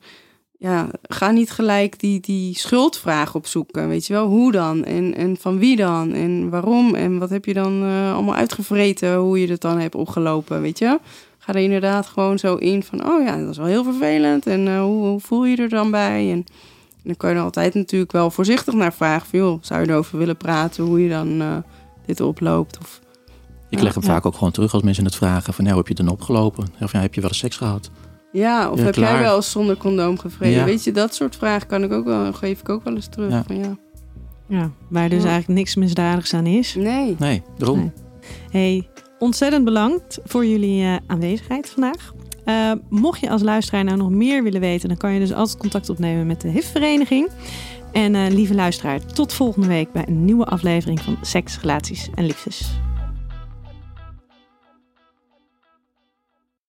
[0.58, 3.88] ja, ga niet gelijk die, die schuldvraag opzoeken.
[3.88, 4.84] Weet je wel, hoe dan?
[4.84, 6.12] En, en van wie dan?
[6.12, 6.94] En waarom?
[6.94, 9.16] En wat heb je dan uh, allemaal uitgevreten?
[9.16, 10.98] Hoe je het dan hebt opgelopen, weet je?
[11.44, 14.46] Ga er inderdaad gewoon zo in van, oh ja, dat is wel heel vervelend.
[14.46, 16.30] En uh, hoe, hoe, voel je er dan bij?
[16.30, 16.44] En,
[17.02, 19.28] dan kan je er altijd natuurlijk wel voorzichtig naar vragen.
[19.28, 20.84] Van, joh, zou je erover willen praten?
[20.84, 21.56] Hoe je dan uh,
[22.06, 22.78] dit oploopt?
[22.78, 23.00] Of,
[23.68, 25.54] ik leg hem vaak ook gewoon terug als mensen het vragen.
[25.54, 26.66] Van, nou, heb je dan opgelopen?
[26.80, 27.90] Of ja, heb je wel eens seks gehad?
[28.32, 30.64] Ja, of heb jij wel eens zonder condoom gevreden?
[30.64, 33.30] Weet je, dat soort vragen kan ik ook wel, geef ik ook wel eens terug.
[33.30, 33.76] Ja, van, ja.
[34.46, 36.74] ja waar dus eigenlijk niks misdadigs aan is.
[36.74, 37.16] Nee.
[37.18, 37.92] Nee, daarom.
[38.50, 38.88] Hey,
[39.22, 42.12] ontzettend bedankt voor jullie uh, aanwezigheid vandaag.
[42.44, 45.58] Uh, mocht je als luisteraar nou nog meer willen weten, dan kan je dus altijd
[45.58, 47.28] contact opnemen met de HIV-vereniging.
[47.92, 52.26] En uh, lieve luisteraar, tot volgende week bij een nieuwe aflevering van Seks, Relaties en
[52.26, 52.70] Liefdes.